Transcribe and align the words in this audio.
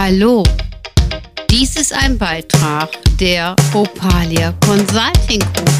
Hallo, 0.00 0.44
dies 1.50 1.74
ist 1.74 1.92
ein 1.92 2.16
Beitrag 2.16 2.88
der 3.18 3.56
Opalia 3.74 4.54
Consulting 4.64 5.40
Group. 5.40 5.72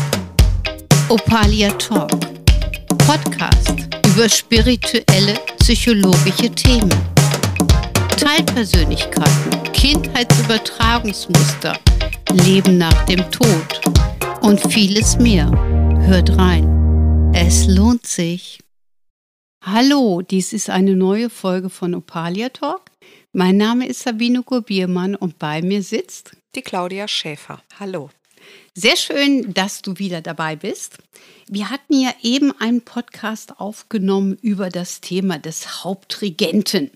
Opalia 1.08 1.70
Talk, 1.74 2.10
Podcast 3.06 3.76
über 4.08 4.28
spirituelle, 4.28 5.34
psychologische 5.60 6.50
Themen. 6.50 6.92
Teilpersönlichkeiten, 8.16 9.62
Kindheitsübertragungsmuster, 9.72 11.78
Leben 12.44 12.76
nach 12.76 13.04
dem 13.04 13.20
Tod 13.30 13.80
und 14.40 14.58
vieles 14.72 15.16
mehr. 15.16 15.48
Hört 16.08 16.36
rein. 16.36 17.30
Es 17.34 17.68
lohnt 17.68 18.04
sich. 18.04 18.58
Hallo, 19.64 20.22
dies 20.22 20.52
ist 20.52 20.70
eine 20.70 20.96
neue 20.96 21.30
Folge 21.30 21.70
von 21.70 21.94
Opalia 21.94 22.48
Talk. 22.48 22.87
Mein 23.32 23.58
Name 23.58 23.86
ist 23.86 24.00
Sabine 24.00 24.42
Gurbiermann 24.42 25.14
und 25.14 25.38
bei 25.38 25.60
mir 25.60 25.82
sitzt 25.82 26.34
die 26.54 26.62
Claudia 26.62 27.06
Schäfer. 27.06 27.62
Hallo. 27.78 28.08
Sehr 28.74 28.96
schön, 28.96 29.52
dass 29.52 29.82
du 29.82 29.98
wieder 29.98 30.22
dabei 30.22 30.56
bist. 30.56 30.96
Wir 31.46 31.68
hatten 31.68 32.00
ja 32.00 32.10
eben 32.22 32.52
einen 32.58 32.80
Podcast 32.80 33.60
aufgenommen 33.60 34.38
über 34.40 34.70
das 34.70 35.02
Thema 35.02 35.38
des 35.38 35.84
Hauptregenten. 35.84 36.90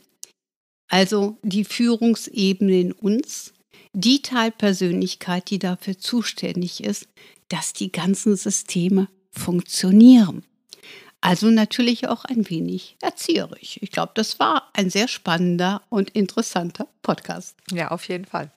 Also 0.88 1.36
die 1.42 1.64
Führungsebene 1.64 2.80
in 2.80 2.92
uns, 2.92 3.52
die 3.92 4.22
Teilpersönlichkeit, 4.22 5.50
die 5.50 5.58
dafür 5.58 5.98
zuständig 5.98 6.82
ist, 6.82 7.08
dass 7.50 7.74
die 7.74 7.92
ganzen 7.92 8.36
Systeme 8.36 9.08
funktionieren. 9.32 10.46
Also 11.22 11.50
natürlich 11.50 12.08
auch 12.08 12.24
ein 12.24 12.50
wenig 12.50 12.96
erzieherisch. 13.00 13.78
Ich 13.80 13.92
glaube, 13.92 14.12
das 14.14 14.38
war 14.40 14.68
ein 14.74 14.90
sehr 14.90 15.08
spannender 15.08 15.80
und 15.88 16.10
interessanter 16.10 16.88
Podcast. 17.00 17.56
Ja, 17.70 17.92
auf 17.92 18.08
jeden 18.08 18.24
Fall. 18.24 18.50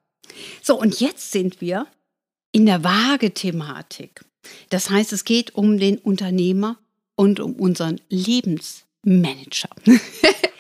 So, 0.62 0.78
und 0.78 1.00
jetzt 1.00 1.32
sind 1.32 1.62
wir 1.62 1.86
in 2.52 2.66
der 2.66 2.84
Waage-Thematik. 2.84 4.26
Das 4.70 4.90
heißt, 4.90 5.14
es 5.14 5.26
geht 5.26 5.54
um 5.54 5.78
den 5.78 6.00
Unternehmer 6.00 6.78
und 7.16 7.40
um 7.40 7.54
unseren 7.54 8.02
Lebensmanager. 8.10 9.70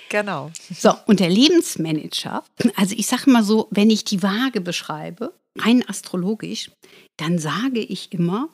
Genau. 0.09 0.52
So, 0.73 0.93
und 1.08 1.19
der 1.19 1.30
Lebensmanager, 1.30 2.43
also 2.75 2.95
ich 2.95 3.08
sage 3.08 3.30
mal 3.30 3.43
so, 3.43 3.67
wenn 3.71 3.89
ich 3.89 4.05
die 4.05 4.23
Waage 4.23 4.61
beschreibe, 4.61 5.33
rein 5.58 5.83
astrologisch, 5.89 6.71
dann 7.17 7.37
sage 7.37 7.80
ich 7.80 8.13
immer, 8.13 8.47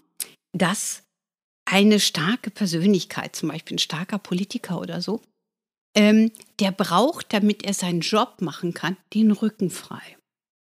dass 0.53 1.03
eine 1.65 1.99
starke 1.99 2.51
Persönlichkeit, 2.51 3.35
zum 3.35 3.49
Beispiel 3.49 3.75
ein 3.75 3.79
starker 3.79 4.19
Politiker 4.19 4.79
oder 4.79 5.01
so, 5.01 5.21
ähm, 5.95 6.31
der 6.59 6.71
braucht, 6.71 7.33
damit 7.33 7.63
er 7.63 7.73
seinen 7.73 8.01
Job 8.01 8.41
machen 8.41 8.73
kann, 8.73 8.97
den 9.13 9.31
Rücken 9.31 9.69
frei. 9.69 10.17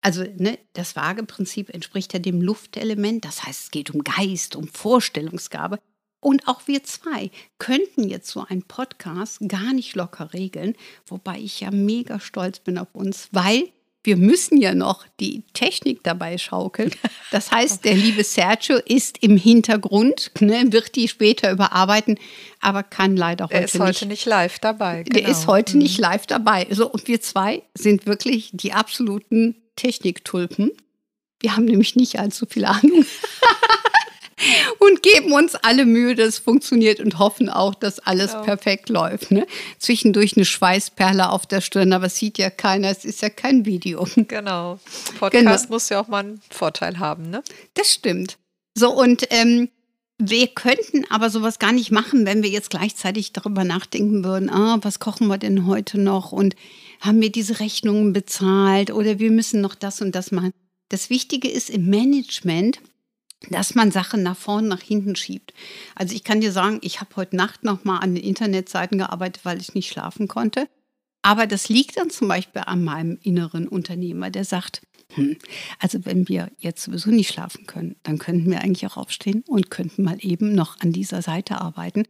Also 0.02 0.24
ne, 0.24 0.58
das 0.74 0.96
Waageprinzip 0.96 1.70
entspricht 1.70 2.14
ja 2.14 2.20
dem 2.20 2.42
Luftelement, 2.42 3.24
das 3.24 3.44
heißt 3.44 3.66
es 3.66 3.72
geht 3.72 3.92
um 3.92 4.04
Geist, 4.04 4.56
um 4.56 4.68
Vorstellungsgabe. 4.68 5.80
Und 6.24 6.48
auch 6.48 6.68
wir 6.68 6.84
zwei 6.84 7.32
könnten 7.58 8.08
jetzt 8.08 8.30
so 8.30 8.46
einen 8.46 8.64
Podcast 8.64 9.40
gar 9.48 9.74
nicht 9.74 9.96
locker 9.96 10.34
regeln, 10.34 10.76
wobei 11.08 11.40
ich 11.40 11.62
ja 11.62 11.72
mega 11.72 12.20
stolz 12.20 12.59
bin 12.59 12.78
auf 12.78 12.94
uns, 12.94 13.30
weil 13.32 13.72
wir 14.04 14.18
müssen 14.18 14.58
ja 14.60 14.74
noch 14.74 15.06
die 15.20 15.44
Technik 15.54 16.04
dabei 16.04 16.38
schaukeln. 16.38 16.92
Das 17.30 17.52
heißt, 17.52 17.86
der 17.86 17.94
liebe 17.94 18.24
Sergio 18.24 18.78
ist 18.78 19.20
im 19.24 19.38
Hintergrund, 19.38 20.32
ne, 20.40 20.72
wird 20.72 20.96
die 20.96 21.08
später 21.08 21.52
überarbeiten, 21.52 22.18
aber 22.60 22.84
kann 22.84 23.16
leider 23.16 23.46
heute 23.46 23.54
nicht. 23.54 23.74
Der 23.74 23.82
ist 23.82 23.88
heute 23.88 24.06
nicht 24.08 24.26
live 24.26 24.60
dabei. 24.60 25.04
Genau. 25.04 25.20
Der 25.20 25.30
ist 25.30 25.48
heute 25.48 25.78
mhm. 25.78 25.84
nicht 25.84 26.00
live 26.00 26.26
dabei. 26.26 26.68
So, 26.72 26.90
und 26.90 27.08
wir 27.08 27.22
zwei 27.22 27.64
sind 27.74 28.06
wirklich 28.06 28.50
die 28.54 28.74
absoluten 28.74 29.56
Techniktulpen. 29.76 30.72
Wir 31.40 31.56
haben 31.56 31.66
nämlich 31.66 31.96
nicht 31.96 32.20
allzu 32.20 32.46
viel 32.48 32.66
Ahnung. 32.66 33.06
und 34.79 35.03
geben 35.03 35.34
uns 35.34 35.56
alle 35.56 35.85
Mühe, 35.85 36.16
dass 36.16 36.28
es 36.28 36.40
funktioniert 36.40 37.00
und 37.00 37.19
hoffen 37.19 37.50
auch, 37.50 37.75
dass 37.75 38.00
alles 38.00 38.31
genau. 38.31 38.44
perfekt 38.44 38.90
läuft. 38.90 39.31
Ne? 39.31 39.46
Zwischendurch 39.79 40.35
eine 40.35 40.46
Schweißperle 40.46 41.29
auf 41.29 41.46
der 41.46 41.62
Stirn, 41.62 41.94
aber 41.94 42.07
es 42.07 42.16
sieht 42.16 42.38
ja 42.38 42.50
keiner, 42.50 42.90
es 42.90 43.06
ist 43.06 43.22
ja 43.22 43.30
kein 43.30 43.66
Video. 43.66 44.07
Genau. 44.28 44.80
Podcast 45.19 45.66
genau. 45.66 45.74
muss 45.74 45.90
ja 45.90 46.01
auch 46.01 46.07
mal 46.07 46.19
einen 46.19 46.41
Vorteil 46.50 47.00
haben, 47.00 47.30
ne? 47.30 47.44
Das 47.74 47.91
stimmt. 47.91 48.38
So, 48.74 48.91
und 48.91 49.28
ähm, 49.30 49.69
wir 50.18 50.47
könnten 50.47 51.06
aber 51.09 51.30
sowas 51.30 51.57
gar 51.57 51.72
nicht 51.72 51.91
machen, 51.91 52.25
wenn 52.25 52.44
wir 52.44 52.50
jetzt 52.50 52.69
gleichzeitig 52.69 53.34
darüber 53.34 53.63
nachdenken 53.63 54.24
würden, 54.24 54.50
ah, 54.50 54.78
was 54.81 55.00
kochen 55.00 55.28
wir 55.28 55.40
denn 55.40 55.66
heute 55.66 56.00
noch 56.00 56.31
und 56.31 56.56
haben 57.00 57.22
wir 57.22 57.31
diese 57.31 57.59
Rechnungen 57.59 58.13
bezahlt 58.13 58.91
oder 58.91 59.18
wir 59.18 59.31
müssen 59.31 59.62
noch 59.62 59.74
das 59.74 60.00
und 60.01 60.13
das 60.13 60.31
machen. 60.31 60.51
Das 60.90 61.09
Wichtige 61.09 61.50
ist 61.50 61.69
im 61.69 61.90
Management, 61.90 62.80
dass 63.50 63.75
man 63.75 63.91
Sachen 63.91 64.24
nach 64.24 64.38
vorne, 64.38 64.68
nach 64.68 64.81
hinten 64.81 65.16
schiebt. 65.16 65.53
Also 65.96 66.16
ich 66.16 66.24
kann 66.24 66.41
dir 66.41 66.52
sagen, 66.52 66.79
ich 66.81 67.02
habe 67.02 67.16
heute 67.16 67.35
Nacht 67.35 67.63
noch 67.63 67.84
mal 67.84 67.97
an 67.97 68.16
den 68.16 68.24
Internetseiten 68.24 68.97
gearbeitet, 68.97 69.46
weil 69.46 69.59
ich 69.59 69.74
nicht 69.74 69.90
schlafen 69.90 70.28
konnte. 70.28 70.68
Aber 71.24 71.47
das 71.47 71.69
liegt 71.69 71.97
dann 71.97 72.09
zum 72.09 72.28
Beispiel 72.28 72.63
an 72.66 72.84
meinem 72.84 73.19
inneren 73.22 73.68
Unternehmer, 73.68 74.30
der 74.30 74.46
sagt, 74.46 74.81
hm, 75.13 75.38
also 75.80 76.06
wenn 76.06 76.28
wir 76.28 76.51
jetzt 76.57 76.84
sowieso 76.84 77.12
nicht 77.12 77.34
schlafen 77.34 77.68
können, 77.68 77.96
dann 78.03 78.18
könnten 78.18 78.50
wir 78.50 78.62
eigentlich 78.62 78.85
auch 78.88 78.97
aufstehen 78.97 79.44
und 79.47 79.69
könnten 79.69 80.03
mal 80.03 80.18
eben 80.22 80.53
noch 80.53 80.80
an 80.80 80.91
dieser 80.94 81.22
Seite 81.22 81.62
arbeiten. 81.62 82.06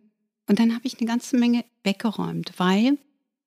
Und 0.48 0.60
dann 0.60 0.74
habe 0.74 0.86
ich 0.86 1.00
eine 1.00 1.08
ganze 1.08 1.38
Menge 1.38 1.66
weggeräumt, 1.84 2.54
weil 2.58 2.98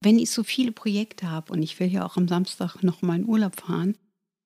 wenn 0.01 0.19
ich 0.19 0.31
so 0.31 0.43
viele 0.43 0.73
Projekte 0.73 1.31
habe 1.31 1.53
und 1.53 1.63
ich 1.63 1.81
will 1.81 1.89
ja 1.89 2.05
auch 2.05 2.17
am 2.17 2.29
Samstag 2.29 2.83
noch 2.83 3.03
mal 3.03 3.17
in 3.17 3.27
Urlaub 3.27 3.61
fahren, 3.61 3.97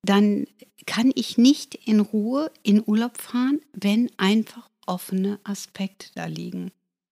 dann 0.03 0.47
kann 0.87 1.13
ich 1.15 1.39
nicht 1.39 1.75
in 1.75 2.01
Ruhe 2.01 2.51
in 2.63 2.83
Urlaub 2.87 3.19
fahren, 3.21 3.61
wenn 3.73 4.11
einfach 4.17 4.69
offene 4.87 5.39
Aspekte 5.45 6.09
da 6.15 6.27
liegen. 6.27 6.71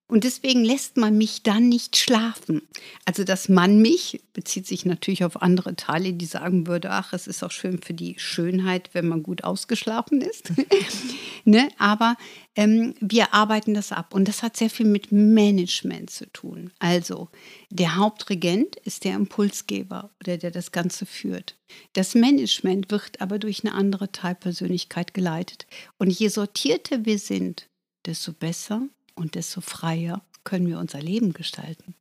Und 0.09 0.23
deswegen 0.23 0.65
lässt 0.65 0.97
man 0.97 1.19
mich 1.19 1.43
dann 1.43 1.69
nicht 1.69 1.97
schlafen. 1.97 2.63
Also 3.05 3.25
dass 3.25 3.49
man 3.49 3.83
mich, 3.83 4.23
bezieht 4.33 4.65
sich 4.67 4.87
natürlich 4.87 5.25
auf 5.25 5.43
andere 5.43 5.75
Teile, 5.75 6.13
die 6.13 6.27
sagen 6.27 6.69
würde, 6.69 6.91
ach, 6.91 7.13
es 7.13 7.27
ist 7.27 7.43
auch 7.43 7.51
schön 7.51 7.83
für 7.83 7.93
die 7.93 8.15
Schönheit, 8.17 8.91
wenn 8.93 9.09
man 9.09 9.25
gut 9.25 9.43
ausgeschlafen 9.43 10.21
ist. 10.21 10.53
ne? 11.45 11.69
Aber 11.79 12.17
ähm, 12.55 12.95
wir 13.01 13.35
arbeiten 13.35 13.75
das 13.75 13.91
ab 13.91 14.15
und 14.15 14.29
das 14.29 14.45
hat 14.45 14.57
sehr 14.57 14.71
viel 14.71 14.87
mit 14.87 15.11
Management 15.11 16.11
zu 16.11 16.31
tun. 16.33 16.71
Also 16.79 17.29
der 17.71 17.97
Hauptregent 17.97 18.77
ist 18.77 19.03
der 19.03 19.17
Impulsgeber 19.17 20.11
oder 20.21 20.39
der 20.39 20.53
das 20.53 20.71
Ganze 20.71 21.05
führt. 21.05 21.57
Das 21.95 22.15
Management 22.15 22.93
wird 22.93 23.21
aber 23.21 23.41
durch 23.41 23.65
eine 23.65 23.75
andere 23.75 24.13
Teilpersönlichkeit 24.13 25.15
geleitet. 25.15 25.67
Und 25.99 26.11
je 26.11 26.29
sortierter 26.29 27.05
wir 27.05 27.19
sind, 27.19 27.69
desto 28.07 28.33
besser 28.33 28.89
und 29.17 29.35
desto 29.35 29.61
freier 29.61 30.23
können 30.45 30.69
wir 30.69 30.79
unser 30.79 31.01
Leben 31.01 31.33
gestalten. 31.33 31.95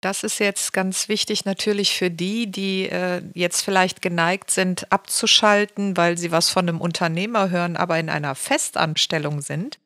Das 0.00 0.22
ist 0.22 0.38
jetzt 0.38 0.74
ganz 0.74 1.08
wichtig 1.08 1.46
natürlich 1.46 1.96
für 1.96 2.10
die, 2.10 2.50
die 2.50 2.90
äh, 2.90 3.22
jetzt 3.32 3.62
vielleicht 3.62 4.02
geneigt 4.02 4.50
sind, 4.50 4.92
abzuschalten, 4.92 5.96
weil 5.96 6.18
sie 6.18 6.30
was 6.30 6.50
von 6.50 6.68
einem 6.68 6.80
Unternehmer 6.80 7.48
hören, 7.48 7.76
aber 7.76 7.98
in 7.98 8.10
einer 8.10 8.34
Festanstellung 8.34 9.40
sind. 9.40 9.78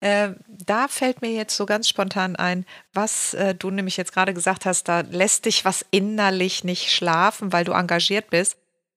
Äh, 0.00 0.30
da 0.48 0.88
fällt 0.88 1.22
mir 1.22 1.30
jetzt 1.30 1.56
so 1.56 1.66
ganz 1.66 1.88
spontan 1.88 2.34
ein, 2.34 2.66
was 2.92 3.34
äh, 3.34 3.54
du 3.54 3.70
nämlich 3.70 3.96
jetzt 3.96 4.12
gerade 4.12 4.34
gesagt 4.34 4.64
hast, 4.66 4.88
da 4.88 5.00
lässt 5.02 5.44
dich 5.44 5.64
was 5.64 5.86
innerlich 5.92 6.64
nicht 6.64 6.90
schlafen, 6.90 7.52
weil 7.52 7.64
du 7.64 7.72
engagiert 7.72 8.28
bist. 8.30 8.56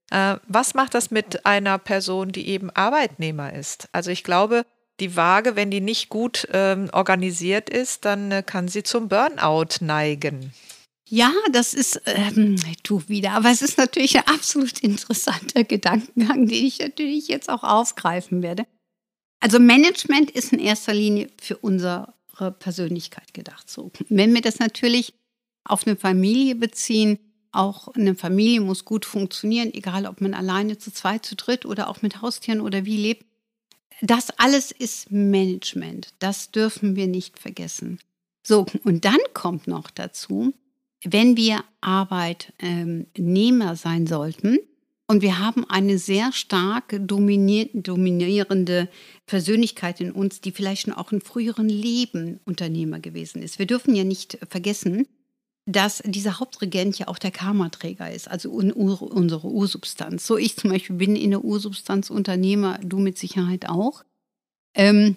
Äh, 0.09 0.37
was 0.47 0.73
macht 0.73 0.95
das 0.95 1.11
mit 1.11 1.45
einer 1.45 1.77
Person, 1.77 2.31
die 2.31 2.47
eben 2.47 2.71
Arbeitnehmer 2.71 3.53
ist? 3.53 3.89
Also 3.91 4.09
ich 4.09 4.23
glaube, 4.23 4.65
die 4.99 5.15
Waage, 5.15 5.55
wenn 5.55 5.71
die 5.71 5.81
nicht 5.81 6.09
gut 6.09 6.47
ähm, 6.51 6.89
organisiert 6.93 7.69
ist, 7.69 8.05
dann 8.05 8.31
äh, 8.31 8.43
kann 8.43 8.67
sie 8.67 8.83
zum 8.83 9.09
Burnout 9.09 9.81
neigen. 9.81 10.53
Ja, 11.09 11.31
das 11.51 11.73
ist, 11.73 12.01
ähm, 12.05 12.55
du 12.83 13.03
wieder, 13.07 13.31
aber 13.31 13.51
es 13.51 13.61
ist 13.61 13.77
natürlich 13.77 14.17
ein 14.17 14.27
absolut 14.27 14.79
interessanter 14.79 15.63
Gedankengang, 15.63 16.47
den 16.47 16.65
ich 16.65 16.79
natürlich 16.79 17.27
jetzt 17.27 17.49
auch 17.49 17.63
aufgreifen 17.63 18.41
werde. 18.41 18.65
Also 19.39 19.59
Management 19.59 20.31
ist 20.31 20.53
in 20.53 20.59
erster 20.59 20.93
Linie 20.93 21.27
für 21.41 21.57
unsere 21.57 22.13
Persönlichkeit 22.59 23.33
gedacht. 23.33 23.69
So, 23.69 23.91
wenn 24.09 24.33
wir 24.33 24.41
das 24.41 24.59
natürlich 24.59 25.13
auf 25.65 25.85
eine 25.85 25.95
Familie 25.95 26.55
beziehen, 26.55 27.19
auch 27.51 27.89
eine 27.89 28.15
Familie 28.15 28.61
muss 28.61 28.85
gut 28.85 29.05
funktionieren, 29.05 29.73
egal 29.73 30.07
ob 30.07 30.21
man 30.21 30.33
alleine 30.33 30.77
zu 30.77 30.91
zweit, 30.91 31.25
zu 31.25 31.35
dritt 31.35 31.65
oder 31.65 31.89
auch 31.89 32.01
mit 32.01 32.21
Haustieren 32.21 32.61
oder 32.61 32.85
wie 32.85 32.97
lebt. 32.97 33.25
Das 34.05 34.31
alles 34.31 34.73
ist 34.73 35.11
Management. 35.11 36.13
Das 36.19 36.51
dürfen 36.51 36.97
wir 36.97 37.07
nicht 37.07 37.39
vergessen. 37.39 37.99
So, 38.45 38.65
und 38.83 39.05
dann 39.05 39.19
kommt 39.33 39.65
noch 39.65 39.89
dazu, 39.89 40.53
wenn 41.05 41.37
wir 41.37 41.63
Arbeitnehmer 41.79 43.77
sein 43.77 44.05
sollten 44.05 44.59
und 45.07 45.21
wir 45.21 45.39
haben 45.39 45.63
eine 45.69 45.97
sehr 45.97 46.33
stark 46.33 46.99
dominierende 46.99 48.89
Persönlichkeit 49.25 50.01
in 50.01 50.11
uns, 50.11 50.41
die 50.41 50.51
vielleicht 50.51 50.81
schon 50.81 50.93
auch 50.93 51.13
in 51.13 51.21
früheren 51.21 51.69
Leben 51.69 52.41
Unternehmer 52.43 52.99
gewesen 52.99 53.41
ist. 53.41 53.57
Wir 53.57 53.67
dürfen 53.67 53.95
ja 53.95 54.03
nicht 54.03 54.37
vergessen, 54.49 55.07
dass 55.65 56.01
dieser 56.05 56.39
Hauptregent 56.39 56.99
ja 56.99 57.07
auch 57.07 57.17
der 57.17 57.31
Karmaträger 57.31 58.11
ist, 58.11 58.29
also 58.29 58.51
unsere 58.51 59.45
Ursubstanz. 59.45 60.27
So 60.27 60.37
ich 60.37 60.57
zum 60.57 60.71
Beispiel 60.71 60.97
bin 60.97 61.15
in 61.15 61.31
der 61.31 61.43
Ursubstanz 61.43 62.09
Unternehmer, 62.09 62.79
du 62.83 62.99
mit 62.99 63.17
Sicherheit 63.17 63.69
auch. 63.69 64.03
Ähm, 64.75 65.15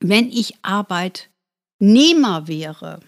wenn 0.00 0.28
ich 0.30 0.54
Arbeitnehmer 0.62 2.48
wäre, 2.48 3.00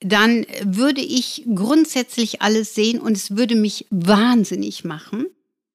dann 0.00 0.44
würde 0.62 1.00
ich 1.00 1.44
grundsätzlich 1.54 2.42
alles 2.42 2.74
sehen 2.74 3.00
und 3.00 3.16
es 3.16 3.36
würde 3.36 3.54
mich 3.54 3.86
wahnsinnig 3.90 4.84
machen, 4.84 5.26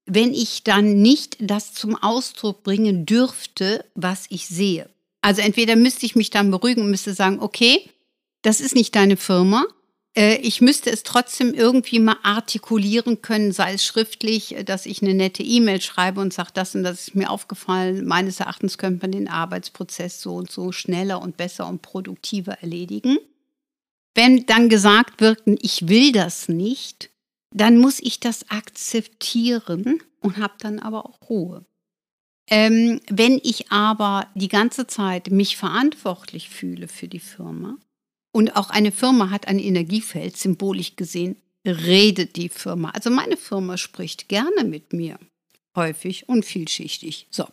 wenn 0.06 0.34
ich 0.34 0.64
dann 0.64 1.02
nicht 1.02 1.38
das 1.40 1.74
zum 1.74 1.96
Ausdruck 1.96 2.64
bringen 2.64 3.06
dürfte, 3.06 3.86
was 3.96 4.26
ich 4.30 4.48
sehe. 4.48 4.90
Also 5.22 5.42
entweder 5.42 5.76
müsste 5.76 6.06
ich 6.06 6.16
mich 6.16 6.30
dann 6.30 6.52
beruhigen 6.52 6.84
und 6.84 6.92
müsste 6.92 7.14
sagen, 7.14 7.40
okay, 7.40 7.90
das 8.44 8.62
ist 8.62 8.76
nicht 8.76 8.96
deine 8.96 9.18
Firma. 9.18 9.66
Äh, 10.20 10.36
ich 10.42 10.60
müsste 10.60 10.92
es 10.92 11.04
trotzdem 11.04 11.54
irgendwie 11.54 12.00
mal 12.00 12.18
artikulieren 12.24 13.22
können, 13.22 13.54
sei 13.54 13.74
es 13.74 13.86
schriftlich, 13.86 14.54
dass 14.66 14.86
ich 14.86 15.02
eine 15.02 15.14
nette 15.14 15.44
E-Mail 15.44 15.82
schreibe 15.82 16.20
und 16.20 16.34
sage, 16.34 16.50
das 16.54 16.76
und 16.76 16.84
das 16.84 17.08
ist 17.08 17.16
mir 17.16 17.30
aufgefallen. 17.30 18.06
Meines 18.06 18.42
Erachtens 18.42 18.78
könnte 18.78 19.02
man 19.04 19.14
den 19.14 19.30
Arbeitsprozess 19.30 20.22
so 20.22 20.36
und 20.36 20.52
so 20.52 20.74
schneller 20.74 21.22
und 21.22 21.38
besser 21.38 21.68
und 21.68 21.82
produktiver 21.82 22.62
erledigen. 22.62 23.18
Wenn 24.14 24.46
dann 24.46 24.68
gesagt 24.68 25.22
wird, 25.22 25.42
ich 25.46 25.88
will 25.88 26.12
das 26.12 26.50
nicht, 26.50 27.12
dann 27.56 27.78
muss 27.78 28.02
ich 28.02 28.20
das 28.20 28.50
akzeptieren 28.50 30.02
und 30.20 30.38
habe 30.38 30.56
dann 30.60 30.80
aber 30.80 31.06
auch 31.06 31.30
Ruhe. 31.30 31.66
Ähm, 32.52 33.00
wenn 33.10 33.40
ich 33.42 33.72
aber 33.72 34.28
die 34.36 34.50
ganze 34.50 34.86
Zeit 34.86 35.32
mich 35.32 35.56
verantwortlich 35.56 36.50
fühle 36.50 36.90
für 36.90 37.08
die 37.08 37.20
Firma 37.20 37.78
und 38.32 38.56
auch 38.56 38.70
eine 38.70 38.92
Firma 38.92 39.30
hat 39.30 39.48
ein 39.48 39.60
Energiefeld, 39.60 40.38
symbolisch 40.38 40.96
gesehen, 40.96 41.38
redet 41.66 42.36
die 42.36 42.50
Firma. 42.50 42.92
Also 42.92 43.10
meine 43.10 43.38
Firma 43.38 43.78
spricht 43.78 44.30
gerne 44.30 44.64
mit 44.64 44.94
mir, 44.94 45.20
häufig 45.76 46.30
und 46.30 46.46
vielschichtig. 46.46 47.28
So. 47.32 47.48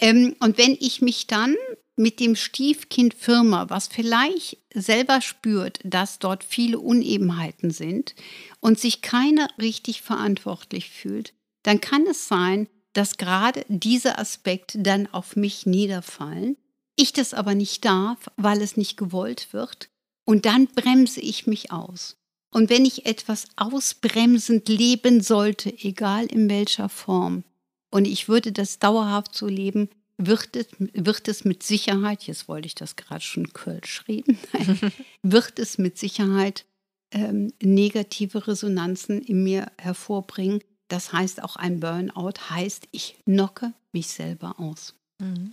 Ähm, 0.00 0.36
und 0.40 0.58
wenn 0.58 0.76
ich 0.80 1.02
mich 1.02 1.26
dann 1.26 1.54
mit 1.96 2.18
dem 2.18 2.34
Stiefkind 2.34 3.14
Firma, 3.14 3.70
was 3.70 3.86
vielleicht 3.86 4.58
selber 4.74 5.20
spürt, 5.20 5.78
dass 5.84 6.18
dort 6.18 6.42
viele 6.42 6.80
Unebenheiten 6.80 7.70
sind 7.70 8.14
und 8.60 8.80
sich 8.80 9.00
keiner 9.00 9.48
richtig 9.60 10.02
verantwortlich 10.02 10.90
fühlt, 10.90 11.34
dann 11.62 11.80
kann 11.80 12.06
es 12.06 12.26
sein, 12.26 12.68
dass 12.94 13.16
gerade 13.16 13.64
diese 13.68 14.18
Aspekte 14.18 14.80
dann 14.80 15.06
auf 15.12 15.36
mich 15.36 15.66
niederfallen, 15.66 16.56
ich 16.96 17.12
das 17.12 17.34
aber 17.34 17.54
nicht 17.54 17.84
darf, 17.84 18.18
weil 18.36 18.62
es 18.62 18.76
nicht 18.76 18.96
gewollt 18.96 19.52
wird, 19.52 19.88
und 20.24 20.46
dann 20.46 20.68
bremse 20.68 21.20
ich 21.20 21.46
mich 21.46 21.70
aus. 21.70 22.16
Und 22.50 22.70
wenn 22.70 22.84
ich 22.84 23.04
etwas 23.04 23.48
ausbremsend 23.56 24.68
leben 24.68 25.20
sollte, 25.20 25.70
egal 25.70 26.26
in 26.26 26.48
welcher 26.48 26.88
Form, 26.88 27.44
und 27.90 28.06
ich 28.06 28.28
würde 28.28 28.52
das 28.52 28.78
dauerhaft 28.78 29.34
so 29.34 29.46
leben, 29.46 29.88
wird 30.16 30.56
es, 30.56 30.66
wird 30.78 31.28
es 31.28 31.44
mit 31.44 31.62
Sicherheit, 31.62 32.22
jetzt 32.24 32.48
wollte 32.48 32.66
ich 32.66 32.74
das 32.74 32.96
gerade 32.96 33.20
schon 33.20 33.52
Kölsch 33.52 34.04
reden, 34.08 34.38
wird 35.22 35.58
es 35.58 35.78
mit 35.78 35.98
Sicherheit 35.98 36.64
ähm, 37.10 37.52
negative 37.62 38.46
Resonanzen 38.46 39.20
in 39.20 39.42
mir 39.42 39.70
hervorbringen. 39.78 40.60
Das 40.88 41.12
heißt, 41.12 41.42
auch 41.42 41.56
ein 41.56 41.80
Burnout 41.80 42.50
heißt, 42.50 42.88
ich 42.92 43.16
knocke 43.24 43.72
mich 43.92 44.08
selber 44.08 44.60
aus. 44.60 44.94
Mhm. 45.18 45.52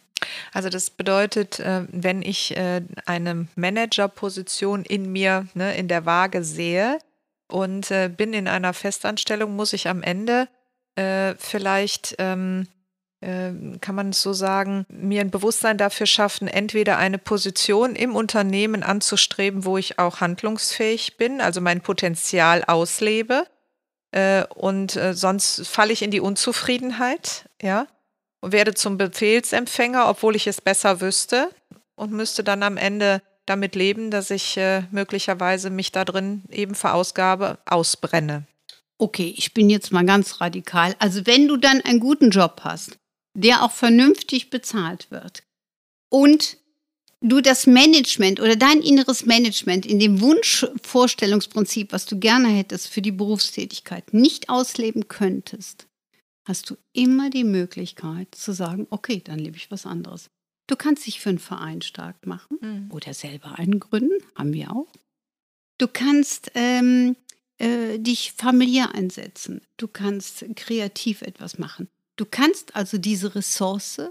Also 0.54 0.70
das 0.70 0.90
bedeutet, 0.90 1.60
äh, 1.60 1.86
wenn 1.90 2.22
ich 2.22 2.56
äh, 2.56 2.82
eine 3.06 3.48
Managerposition 3.56 4.84
in 4.84 5.12
mir, 5.12 5.48
ne, 5.54 5.76
in 5.76 5.88
der 5.88 6.06
Waage 6.06 6.44
sehe 6.44 7.00
und 7.48 7.92
äh, 7.92 8.10
bin 8.10 8.34
in 8.34 8.48
einer 8.48 8.74
Festanstellung, 8.74 9.56
muss 9.56 9.74
ich 9.74 9.88
am 9.88 10.04
Ende 10.04 10.48
vielleicht 11.38 12.18
ähm, 12.20 12.68
kann 13.22 13.96
man 13.96 14.10
es 14.10 14.22
so 14.22 14.34
sagen, 14.34 14.86
mir 14.90 15.22
ein 15.22 15.32
Bewusstsein 15.32 15.78
dafür 15.78 16.06
schaffen, 16.06 16.50
entweder 16.50 16.98
eine 16.98 17.18
Position 17.18 17.96
im 17.96 18.14
Unternehmen 18.14 18.84
anzustreben, 18.84 19.64
wo 19.64 19.78
ich 19.78 20.00
auch 20.00 20.20
handlungsfähig 20.20 21.16
bin, 21.16 21.40
also 21.40 21.62
mein 21.62 21.80
Potenzial 21.80 22.66
auslebe. 22.66 23.46
Und 24.54 25.00
sonst 25.14 25.66
falle 25.66 25.94
ich 25.94 26.02
in 26.02 26.12
die 26.12 26.20
Unzufriedenheit, 26.20 27.50
ja, 27.62 27.88
und 28.42 28.52
werde 28.52 28.74
zum 28.74 28.98
Befehlsempfänger, 28.98 30.10
obwohl 30.10 30.36
ich 30.36 30.48
es 30.48 30.62
besser 30.62 31.00
wüsste 31.00 31.50
und 31.96 32.12
müsste 32.12 32.44
dann 32.44 32.64
am 32.64 32.78
Ende 32.78 33.22
damit 33.46 33.76
leben, 33.76 34.12
dass 34.12 34.30
ich 34.30 34.58
äh, 34.58 34.84
möglicherweise 34.92 35.70
mich 35.70 35.92
da 35.92 36.06
drin 36.06 36.44
eben 36.50 36.76
verausgabe, 36.76 37.60
ausbrenne. 37.66 38.46
Okay, 38.98 39.34
ich 39.36 39.54
bin 39.54 39.70
jetzt 39.70 39.92
mal 39.92 40.06
ganz 40.06 40.42
radikal. 40.42 40.96
Also 41.00 41.26
wenn 41.26 41.48
du 41.48 41.58
dann 41.58 41.82
einen 41.82 42.00
guten 42.00 42.30
Job 42.30 42.62
hast, 42.64 42.98
der 43.34 43.64
auch 43.64 43.72
vernünftig 43.72 44.50
bezahlt 44.50 45.10
wird 45.10 45.44
und 46.10 46.58
du 47.22 47.42
das 47.42 47.68
Management 47.68 48.40
oder 48.40 48.56
dein 48.56 48.82
inneres 48.82 49.26
Management 49.26 49.86
in 49.86 50.00
dem 50.00 50.22
Wunschvorstellungsprinzip, 50.22 51.94
was 51.94 52.06
du 52.06 52.20
gerne 52.20 52.50
hättest 52.50 52.90
für 52.90 53.02
die 53.02 53.12
Berufstätigkeit, 53.12 54.14
nicht 54.14 54.50
ausleben 54.50 55.08
könntest, 55.08 55.88
hast 56.46 56.70
du 56.70 56.78
immer 56.94 57.30
die 57.30 57.44
Möglichkeit 57.44 58.34
zu 58.36 58.52
sagen, 58.52 58.88
okay, 58.90 59.22
dann 59.24 59.40
lebe 59.40 59.58
ich 59.58 59.72
was 59.72 59.86
anderes. 59.86 60.30
Du 60.68 60.76
kannst 60.76 61.06
dich 61.06 61.20
für 61.20 61.30
einen 61.30 61.40
Verein 61.40 61.82
stark 61.82 62.26
machen 62.26 62.58
mhm. 62.62 62.92
oder 62.92 63.14
selber 63.14 63.60
einen 63.60 63.80
gründen, 63.80 64.24
haben 64.36 64.54
wir 64.54 64.72
auch. 64.72 64.88
Du 65.78 65.88
kannst 65.88 66.52
ähm, 66.56 67.16
äh, 67.58 68.00
dich 68.00 68.34
familiär 68.34 68.96
einsetzen. 68.96 69.62
Du 69.78 69.88
kannst 69.88 70.46
kreativ 70.56 71.22
etwas 71.22 71.58
machen. 71.58 71.90
Du 72.16 72.26
kannst 72.26 72.76
also 72.76 72.98
diese 72.98 73.36
Ressource 73.36 74.02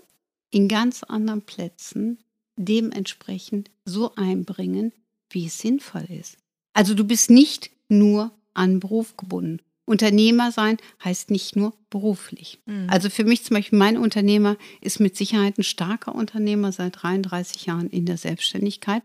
in 0.50 0.68
ganz 0.68 1.02
anderen 1.02 1.42
Plätzen 1.42 2.18
dementsprechend 2.56 3.70
so 3.84 4.14
einbringen, 4.16 4.92
wie 5.30 5.46
es 5.46 5.58
sinnvoll 5.58 6.06
ist. 6.08 6.36
Also 6.72 6.94
du 6.94 7.04
bist 7.04 7.30
nicht 7.30 7.70
nur 7.88 8.32
an 8.54 8.80
Beruf 8.80 9.16
gebunden. 9.16 9.60
Unternehmer 9.90 10.52
sein 10.52 10.76
heißt 11.04 11.32
nicht 11.32 11.56
nur 11.56 11.74
beruflich. 11.90 12.60
Mhm. 12.64 12.86
Also 12.88 13.10
für 13.10 13.24
mich 13.24 13.42
zum 13.42 13.56
Beispiel, 13.56 13.76
mein 13.76 13.96
Unternehmer 13.96 14.56
ist 14.80 15.00
mit 15.00 15.16
Sicherheit 15.16 15.58
ein 15.58 15.64
starker 15.64 16.14
Unternehmer 16.14 16.70
seit 16.70 17.02
33 17.02 17.66
Jahren 17.66 17.90
in 17.90 18.06
der 18.06 18.16
Selbstständigkeit. 18.16 19.02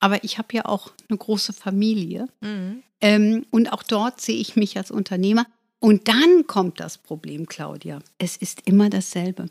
Aber 0.00 0.24
ich 0.24 0.36
habe 0.38 0.48
ja 0.52 0.64
auch 0.64 0.92
eine 1.08 1.18
große 1.18 1.52
Familie. 1.52 2.26
Mhm. 2.40 2.82
Ähm, 3.00 3.46
und 3.50 3.72
auch 3.72 3.84
dort 3.84 4.20
sehe 4.20 4.36
ich 4.36 4.56
mich 4.56 4.76
als 4.76 4.90
Unternehmer. 4.90 5.46
Und 5.78 6.08
dann 6.08 6.48
kommt 6.48 6.80
das 6.80 6.98
Problem, 6.98 7.46
Claudia. 7.46 8.00
Es 8.18 8.36
ist 8.36 8.62
immer 8.66 8.90
dasselbe. 8.90 9.46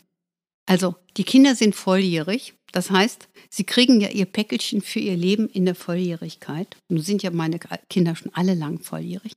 Also, 0.65 0.95
die 1.15 1.23
Kinder 1.23 1.55
sind 1.55 1.75
volljährig. 1.75 2.55
Das 2.73 2.91
heißt, 2.91 3.29
sie 3.49 3.63
kriegen 3.63 4.01
ja 4.01 4.09
ihr 4.09 4.25
Päckelchen 4.25 4.81
für 4.81 4.99
ihr 4.99 5.15
Leben 5.15 5.47
in 5.47 5.65
der 5.65 5.75
Volljährigkeit. 5.75 6.75
Nun 6.89 7.01
sind 7.01 7.23
ja 7.23 7.31
meine 7.31 7.59
Kinder 7.89 8.15
schon 8.15 8.33
alle 8.33 8.53
lang 8.53 8.79
volljährig. 8.79 9.33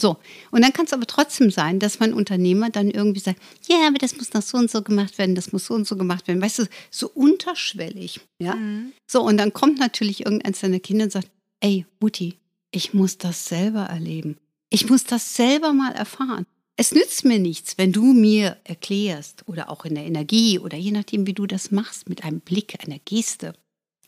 So, 0.00 0.16
und 0.50 0.62
dann 0.62 0.72
kann 0.72 0.86
es 0.86 0.94
aber 0.94 1.06
trotzdem 1.06 1.50
sein, 1.50 1.78
dass 1.78 2.00
mein 2.00 2.14
Unternehmer 2.14 2.70
dann 2.70 2.90
irgendwie 2.90 3.20
sagt, 3.20 3.38
ja, 3.68 3.86
aber 3.86 3.98
das 3.98 4.16
muss 4.16 4.32
noch 4.32 4.40
so 4.40 4.56
und 4.56 4.70
so 4.70 4.80
gemacht 4.80 5.18
werden, 5.18 5.34
das 5.34 5.52
muss 5.52 5.66
so 5.66 5.74
und 5.74 5.86
so 5.86 5.94
gemacht 5.94 6.26
werden. 6.26 6.40
Weißt 6.40 6.60
du, 6.60 6.66
so 6.90 7.10
unterschwellig. 7.10 8.20
Ja. 8.40 8.54
Mhm. 8.54 8.92
So, 9.06 9.22
und 9.22 9.36
dann 9.36 9.52
kommt 9.52 9.78
natürlich 9.78 10.24
irgendeins 10.24 10.60
seiner 10.60 10.80
Kinder 10.80 11.04
und 11.04 11.12
sagt, 11.12 11.30
ey, 11.60 11.84
Mutti, 12.00 12.38
ich 12.70 12.94
muss 12.94 13.18
das 13.18 13.44
selber 13.44 13.82
erleben. 13.82 14.38
Ich 14.70 14.88
muss 14.88 15.04
das 15.04 15.34
selber 15.34 15.74
mal 15.74 15.92
erfahren. 15.92 16.46
Es 16.76 16.92
nützt 16.92 17.26
mir 17.26 17.38
nichts, 17.38 17.76
wenn 17.76 17.92
du 17.92 18.14
mir 18.14 18.56
erklärst 18.64 19.46
oder 19.46 19.68
auch 19.68 19.84
in 19.84 19.96
der 19.96 20.06
Energie 20.06 20.58
oder 20.58 20.78
je 20.78 20.92
nachdem, 20.92 21.26
wie 21.26 21.34
du 21.34 21.46
das 21.46 21.70
machst, 21.70 22.08
mit 22.08 22.24
einem 22.24 22.40
Blick, 22.40 22.82
einer 22.82 22.98
Geste. 23.04 23.52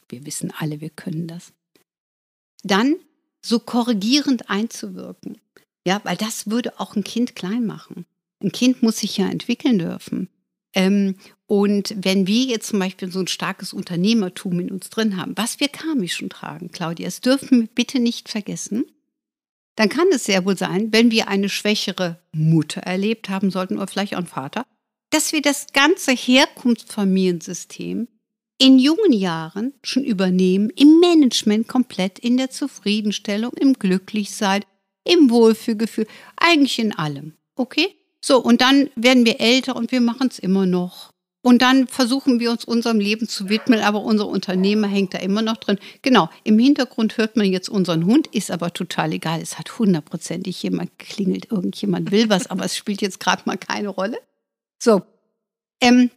Wir 0.08 0.25
wissen 0.25 0.54
alle, 0.56 0.80
wir 0.80 0.88
können 0.88 1.26
das. 1.26 1.52
Dann 2.62 2.96
so 3.44 3.58
korrigierend 3.58 4.49
einzuwirken. 4.49 5.38
Ja, 5.87 6.01
weil 6.05 6.17
das 6.17 6.49
würde 6.51 6.79
auch 6.79 6.97
ein 6.97 7.05
Kind 7.05 7.35
klein 7.35 7.67
machen. 7.67 8.07
Ein 8.43 8.53
Kind 8.53 8.83
muss 8.83 8.99
sich 8.99 9.17
ja 9.17 9.29
entwickeln 9.29 9.79
dürfen. 9.79 10.29
Ähm, 10.75 11.17
und 11.47 11.95
wenn 11.99 12.27
wir 12.27 12.45
jetzt 12.45 12.69
zum 12.69 12.79
Beispiel 12.79 13.11
so 13.11 13.21
ein 13.21 13.27
starkes 13.27 13.73
Unternehmertum 13.73 14.59
in 14.61 14.71
uns 14.71 14.91
drin 14.91 15.17
haben, 15.17 15.37
was 15.37 15.61
wir 15.61 15.69
karmisch 15.69 16.17
schon 16.17 16.31
tragen, 16.31 16.71
Claudia, 16.71 17.07
es 17.07 17.21
dürfen 17.21 17.62
wir 17.62 17.69
bitte 17.69 18.01
nicht 18.01 18.29
vergessen, 18.29 18.87
dann 19.77 19.89
kann 19.89 20.09
es 20.12 20.25
sehr 20.25 20.45
wohl 20.45 20.57
sein, 20.57 20.93
wenn 20.93 21.11
wir 21.11 21.29
eine 21.29 21.49
schwächere 21.49 22.21
Mutter 22.33 22.83
erlebt 22.83 23.29
haben 23.29 23.51
sollten 23.51 23.77
oder 23.77 23.87
vielleicht 23.87 24.15
auch 24.15 24.19
einen 24.19 24.27
Vater, 24.27 24.67
dass 25.11 25.33
wir 25.33 25.43
das 25.43 25.67
ganze 25.73 26.12
Herkunftsfamiliensystem 26.12 28.09
in 28.59 28.79
jungen 28.79 29.12
Jahren 29.12 29.75
schon 29.83 30.05
übernehmen, 30.05 30.71
im 30.71 31.01
Management 31.01 31.69
komplett, 31.69 32.19
in 32.19 32.37
der 32.37 32.51
Zufriedenstellung, 32.51 33.53
im 33.55 33.75
Glücklichsein, 33.75 34.62
im 35.04 35.30
Wohlfühlgefühl, 35.30 36.06
eigentlich 36.37 36.78
in 36.78 36.92
allem. 36.92 37.35
Okay? 37.56 37.94
So, 38.21 38.38
und 38.38 38.61
dann 38.61 38.90
werden 38.94 39.26
wir 39.26 39.40
älter 39.40 39.76
und 39.76 39.92
wir 39.92 40.00
machen 40.00 40.28
es 40.28 40.38
immer 40.38 40.66
noch. 40.66 41.12
Und 41.44 41.61
dann 41.61 41.88
versuchen 41.88 42.38
wir 42.38 42.52
uns 42.52 42.64
unserem 42.64 43.00
Leben 43.00 43.26
zu 43.26 43.49
widmen, 43.49 43.80
aber 43.80 44.02
unser 44.02 44.28
Unternehmer 44.28 44.87
hängt 44.87 45.12
da 45.12 45.18
immer 45.18 45.42
noch 45.42 45.56
drin. 45.56 45.78
Genau, 46.00 46.28
im 46.44 46.56
Hintergrund 46.56 47.18
hört 47.18 47.37
man 47.37 47.47
jetzt 47.47 47.68
unseren 47.68 48.06
Hund, 48.06 48.28
ist 48.28 48.52
aber 48.52 48.73
total 48.73 49.12
egal. 49.12 49.40
Es 49.42 49.59
hat 49.59 49.76
hundertprozentig 49.80 50.62
jemand 50.62 50.97
geklingelt, 51.00 51.50
irgendjemand 51.50 52.12
will 52.12 52.30
was, 52.30 52.47
aber 52.47 52.64
es 52.64 52.76
spielt 52.76 53.02
jetzt 53.02 53.18
gerade 53.18 53.42
mal 53.44 53.59
keine 53.59 53.88
Rolle. 53.88 54.18
So, 54.78 55.02
ähm, 55.80 56.11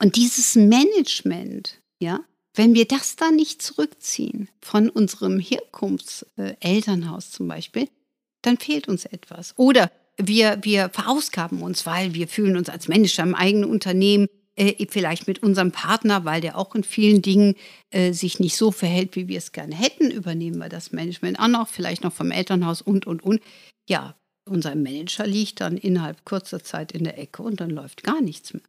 und 0.00 0.14
dieses 0.14 0.54
Management, 0.54 1.80
ja, 2.00 2.20
wenn 2.54 2.74
wir 2.74 2.86
das 2.86 3.16
da 3.16 3.30
nicht 3.30 3.62
zurückziehen 3.62 4.48
von 4.60 4.88
unserem 4.90 5.40
Herkunftselternhaus 5.40 7.30
zum 7.32 7.48
Beispiel, 7.48 7.88
dann 8.42 8.58
fehlt 8.58 8.88
uns 8.88 9.04
etwas. 9.04 9.54
Oder 9.56 9.90
wir, 10.16 10.58
wir 10.62 10.90
verausgaben 10.90 11.62
uns, 11.62 11.86
weil 11.86 12.14
wir 12.14 12.28
fühlen 12.28 12.56
uns 12.56 12.68
als 12.68 12.88
Manager 12.88 13.22
im 13.22 13.34
eigenen 13.34 13.70
Unternehmen, 13.70 14.28
äh, 14.54 14.86
vielleicht 14.90 15.26
mit 15.26 15.42
unserem 15.42 15.72
Partner, 15.72 16.24
weil 16.24 16.40
der 16.40 16.58
auch 16.58 16.74
in 16.74 16.84
vielen 16.84 17.22
Dingen 17.22 17.54
äh, 17.90 18.12
sich 18.12 18.38
nicht 18.38 18.56
so 18.56 18.70
verhält, 18.70 19.16
wie 19.16 19.28
wir 19.28 19.38
es 19.38 19.52
gerne 19.52 19.74
hätten, 19.74 20.10
übernehmen 20.10 20.58
wir 20.58 20.68
das 20.68 20.92
Management 20.92 21.38
auch 21.40 21.48
noch, 21.48 21.68
vielleicht 21.68 22.04
noch 22.04 22.12
vom 22.12 22.30
Elternhaus 22.30 22.82
und, 22.82 23.06
und, 23.06 23.22
und. 23.22 23.40
Ja, 23.88 24.14
unser 24.44 24.74
Manager 24.74 25.26
liegt 25.26 25.60
dann 25.60 25.76
innerhalb 25.76 26.24
kurzer 26.24 26.62
Zeit 26.62 26.92
in 26.92 27.04
der 27.04 27.18
Ecke 27.18 27.42
und 27.42 27.60
dann 27.60 27.70
läuft 27.70 28.02
gar 28.02 28.20
nichts 28.20 28.52
mehr. 28.52 28.62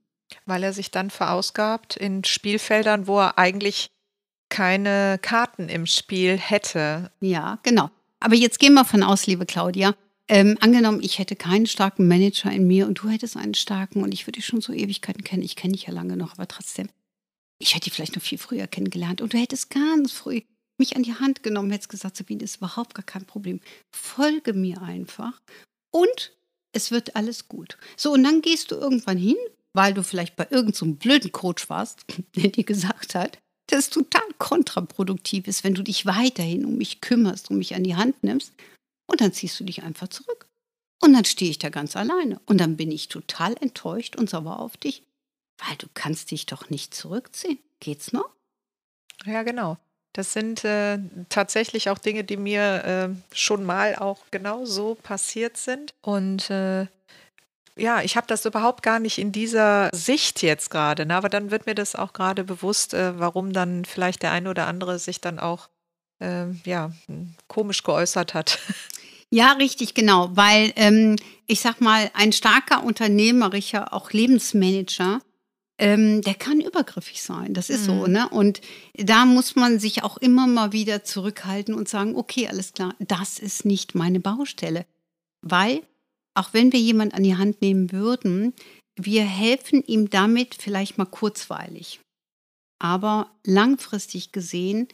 Weil 0.45 0.63
er 0.63 0.73
sich 0.73 0.89
dann 0.89 1.09
verausgabt 1.09 1.97
in 1.97 2.23
Spielfeldern, 2.23 3.07
wo 3.07 3.19
er 3.19 3.37
eigentlich 3.37 3.87
keine 4.49 5.19
Karten 5.21 5.67
im 5.67 5.85
Spiel 5.85 6.37
hätte. 6.37 7.11
Ja, 7.19 7.59
genau. 7.63 7.89
Aber 8.23 8.35
jetzt 8.35 8.59
gehen 8.59 8.73
wir 8.73 8.85
von 8.85 9.03
aus, 9.03 9.27
liebe 9.27 9.45
Claudia. 9.45 9.95
Ähm, 10.29 10.57
angenommen, 10.61 11.01
ich 11.03 11.19
hätte 11.19 11.35
keinen 11.35 11.65
starken 11.65 12.07
Manager 12.07 12.49
in 12.49 12.65
mir 12.65 12.87
und 12.87 12.95
du 12.95 13.09
hättest 13.09 13.35
einen 13.35 13.53
starken 13.53 14.01
und 14.01 14.13
ich 14.13 14.25
würde 14.25 14.37
dich 14.37 14.45
schon 14.45 14.61
so 14.61 14.71
Ewigkeiten 14.71 15.25
kennen. 15.25 15.43
Ich 15.43 15.57
kenne 15.57 15.73
dich 15.73 15.83
ja 15.83 15.93
lange 15.93 16.15
noch, 16.15 16.31
aber 16.31 16.47
trotzdem. 16.47 16.87
Ich 17.59 17.75
hätte 17.75 17.83
dich 17.83 17.93
vielleicht 17.93 18.15
noch 18.15 18.23
viel 18.23 18.37
früher 18.37 18.65
kennengelernt 18.67 19.19
und 19.19 19.33
du 19.33 19.37
hättest 19.37 19.69
ganz 19.69 20.13
früh 20.13 20.39
mich 20.77 20.95
an 20.95 21.03
die 21.03 21.13
Hand 21.13 21.43
genommen, 21.43 21.69
hättest 21.69 21.89
gesagt, 21.89 22.15
Sabine, 22.15 22.45
ist 22.45 22.55
überhaupt 22.55 22.95
gar 22.95 23.03
kein 23.03 23.25
Problem. 23.25 23.59
Folge 23.93 24.53
mir 24.53 24.81
einfach 24.81 25.41
und 25.91 26.31
es 26.71 26.91
wird 26.91 27.17
alles 27.17 27.49
gut. 27.49 27.77
So, 27.97 28.13
und 28.13 28.23
dann 28.23 28.41
gehst 28.41 28.71
du 28.71 28.75
irgendwann 28.75 29.17
hin 29.17 29.35
weil 29.73 29.93
du 29.93 30.03
vielleicht 30.03 30.35
bei 30.35 30.47
irgendeinem 30.49 30.73
so 30.73 30.95
blöden 30.95 31.31
Coach 31.31 31.69
warst, 31.69 32.05
der 32.35 32.49
dir 32.49 32.63
gesagt 32.63 33.15
hat, 33.15 33.39
dass 33.67 33.85
es 33.85 33.89
total 33.89 34.21
kontraproduktiv 34.37 35.47
ist, 35.47 35.63
wenn 35.63 35.73
du 35.73 35.83
dich 35.83 36.05
weiterhin 36.05 36.65
um 36.65 36.77
mich 36.77 37.01
kümmerst, 37.01 37.49
um 37.49 37.57
mich 37.57 37.75
an 37.75 37.83
die 37.83 37.95
Hand 37.95 38.23
nimmst. 38.23 38.53
Und 39.07 39.21
dann 39.21 39.33
ziehst 39.33 39.59
du 39.59 39.63
dich 39.63 39.83
einfach 39.83 40.07
zurück. 40.07 40.47
Und 41.01 41.13
dann 41.13 41.25
stehe 41.25 41.51
ich 41.51 41.59
da 41.59 41.69
ganz 41.69 41.95
alleine. 41.95 42.39
Und 42.45 42.59
dann 42.59 42.77
bin 42.77 42.91
ich 42.91 43.09
total 43.09 43.55
enttäuscht 43.59 44.15
und 44.15 44.29
sauer 44.29 44.59
auf 44.59 44.77
dich, 44.77 45.03
weil 45.57 45.75
du 45.77 45.87
kannst 45.93 46.31
dich 46.31 46.45
doch 46.45 46.69
nicht 46.69 46.93
zurückziehen. 46.93 47.59
Geht's 47.79 48.13
noch? 48.13 48.29
Ja, 49.25 49.43
genau. 49.43 49.77
Das 50.13 50.31
sind 50.31 50.63
äh, 50.63 50.99
tatsächlich 51.29 51.89
auch 51.89 51.97
Dinge, 51.97 52.23
die 52.23 52.37
mir 52.37 52.83
äh, 52.85 53.35
schon 53.35 53.63
mal 53.63 53.95
auch 53.95 54.19
genau 54.31 54.65
so 54.65 54.95
passiert 54.95 55.57
sind. 55.57 55.93
Und 56.01 56.49
äh, 56.49 56.87
ja, 57.77 58.01
ich 58.01 58.15
habe 58.15 58.27
das 58.27 58.45
überhaupt 58.45 58.83
gar 58.83 58.99
nicht 58.99 59.17
in 59.17 59.31
dieser 59.31 59.89
Sicht 59.93 60.41
jetzt 60.41 60.69
gerade, 60.69 61.05
ne? 61.05 61.15
aber 61.15 61.29
dann 61.29 61.51
wird 61.51 61.65
mir 61.65 61.75
das 61.75 61.95
auch 61.95 62.13
gerade 62.13 62.43
bewusst, 62.43 62.93
äh, 62.93 63.19
warum 63.19 63.53
dann 63.53 63.85
vielleicht 63.85 64.23
der 64.23 64.31
eine 64.31 64.49
oder 64.49 64.67
andere 64.67 64.99
sich 64.99 65.21
dann 65.21 65.39
auch 65.39 65.69
äh, 66.19 66.51
ja, 66.65 66.91
komisch 67.47 67.83
geäußert 67.83 68.33
hat. 68.33 68.59
Ja, 69.33 69.53
richtig, 69.53 69.95
genau, 69.95 70.29
weil 70.35 70.73
ähm, 70.75 71.15
ich 71.47 71.59
sag 71.59 71.81
mal, 71.81 72.11
ein 72.13 72.31
starker 72.33 72.83
unternehmerischer, 72.83 73.91
auch 73.91 74.11
Lebensmanager, 74.11 75.21
ähm, 75.79 76.21
der 76.21 76.35
kann 76.35 76.61
übergriffig 76.61 77.23
sein. 77.23 77.55
Das 77.55 77.71
ist 77.71 77.81
mhm. 77.81 77.85
so, 77.85 78.05
ne? 78.05 78.29
Und 78.29 78.61
da 78.93 79.25
muss 79.25 79.55
man 79.55 79.79
sich 79.79 80.03
auch 80.03 80.17
immer 80.17 80.45
mal 80.45 80.71
wieder 80.71 81.03
zurückhalten 81.03 81.73
und 81.73 81.89
sagen, 81.89 82.15
okay, 82.15 82.47
alles 82.47 82.73
klar, 82.73 82.93
das 82.99 83.39
ist 83.39 83.65
nicht 83.65 83.95
meine 83.95 84.19
Baustelle. 84.19 84.85
Weil 85.41 85.81
auch 86.35 86.53
wenn 86.53 86.71
wir 86.71 86.79
jemand 86.79 87.13
an 87.13 87.23
die 87.23 87.35
Hand 87.35 87.61
nehmen 87.61 87.91
würden, 87.91 88.53
wir 88.95 89.23
helfen 89.23 89.83
ihm 89.83 90.09
damit 90.09 90.55
vielleicht 90.55 90.97
mal 90.97 91.05
kurzweilig. 91.05 91.99
Aber 92.79 93.31
langfristig 93.45 94.31
gesehen 94.31 94.87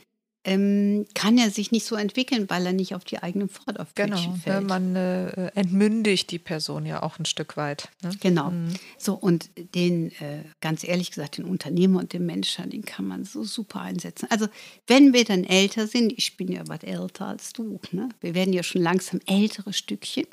ähm, 0.45 1.05
kann 1.15 1.37
er 1.37 1.51
sich 1.51 1.71
nicht 1.71 1.85
so 1.85 1.95
entwickeln, 1.95 2.49
weil 2.49 2.65
er 2.65 2.71
nicht 2.71 2.95
auf 2.95 3.03
die 3.03 3.21
eigenen 3.21 3.49
Forderungen 3.49 3.91
genau, 3.95 4.35
fällt. 4.41 4.61
Genau, 4.61 4.67
man 4.67 4.95
äh, 4.95 5.47
entmündigt 5.53 6.31
die 6.31 6.39
Person 6.39 6.85
ja 6.85 7.03
auch 7.03 7.19
ein 7.19 7.25
Stück 7.25 7.57
weit. 7.57 7.89
Ne? 8.01 8.11
Genau. 8.21 8.51
Mhm. 8.51 8.73
So, 8.97 9.15
und 9.15 9.49
den, 9.75 10.11
äh, 10.13 10.43
ganz 10.61 10.83
ehrlich 10.85 11.09
gesagt, 11.09 11.37
den 11.37 11.45
Unternehmer 11.45 11.99
und 11.99 12.13
den 12.13 12.25
Menschen, 12.25 12.69
den 12.69 12.85
kann 12.85 13.05
man 13.05 13.25
so 13.25 13.43
super 13.43 13.81
einsetzen. 13.81 14.27
Also, 14.31 14.47
wenn 14.87 15.13
wir 15.13 15.25
dann 15.25 15.43
älter 15.43 15.87
sind, 15.87 16.13
ich 16.17 16.37
bin 16.37 16.47
ja 16.49 16.63
was 16.67 16.83
älter 16.83 17.27
als 17.27 17.51
du, 17.51 17.79
ne? 17.91 18.07
wir 18.21 18.33
werden 18.33 18.53
ja 18.53 18.63
schon 18.63 18.81
langsam 18.81 19.19
ältere 19.25 19.73
Stückchen. 19.73 20.25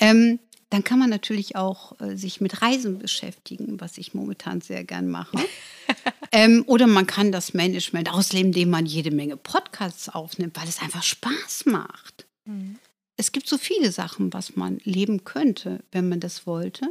Ähm, 0.00 0.40
dann 0.70 0.84
kann 0.84 1.00
man 1.00 1.10
natürlich 1.10 1.56
auch 1.56 2.00
äh, 2.00 2.16
sich 2.16 2.40
mit 2.40 2.62
Reisen 2.62 2.98
beschäftigen, 2.98 3.80
was 3.80 3.98
ich 3.98 4.14
momentan 4.14 4.60
sehr 4.60 4.84
gern 4.84 5.08
mache. 5.08 5.36
ähm, 6.32 6.64
oder 6.66 6.86
man 6.86 7.06
kann 7.06 7.32
das 7.32 7.54
Management 7.54 8.12
ausleben, 8.12 8.48
indem 8.48 8.70
man 8.70 8.86
jede 8.86 9.10
Menge 9.10 9.36
Podcasts 9.36 10.08
aufnimmt, 10.08 10.56
weil 10.56 10.68
es 10.68 10.80
einfach 10.80 11.02
Spaß 11.02 11.66
macht. 11.66 12.26
Mhm. 12.44 12.78
Es 13.16 13.32
gibt 13.32 13.48
so 13.48 13.58
viele 13.58 13.92
Sachen, 13.92 14.32
was 14.32 14.56
man 14.56 14.80
leben 14.84 15.24
könnte, 15.24 15.82
wenn 15.92 16.08
man 16.08 16.20
das 16.20 16.46
wollte, 16.46 16.86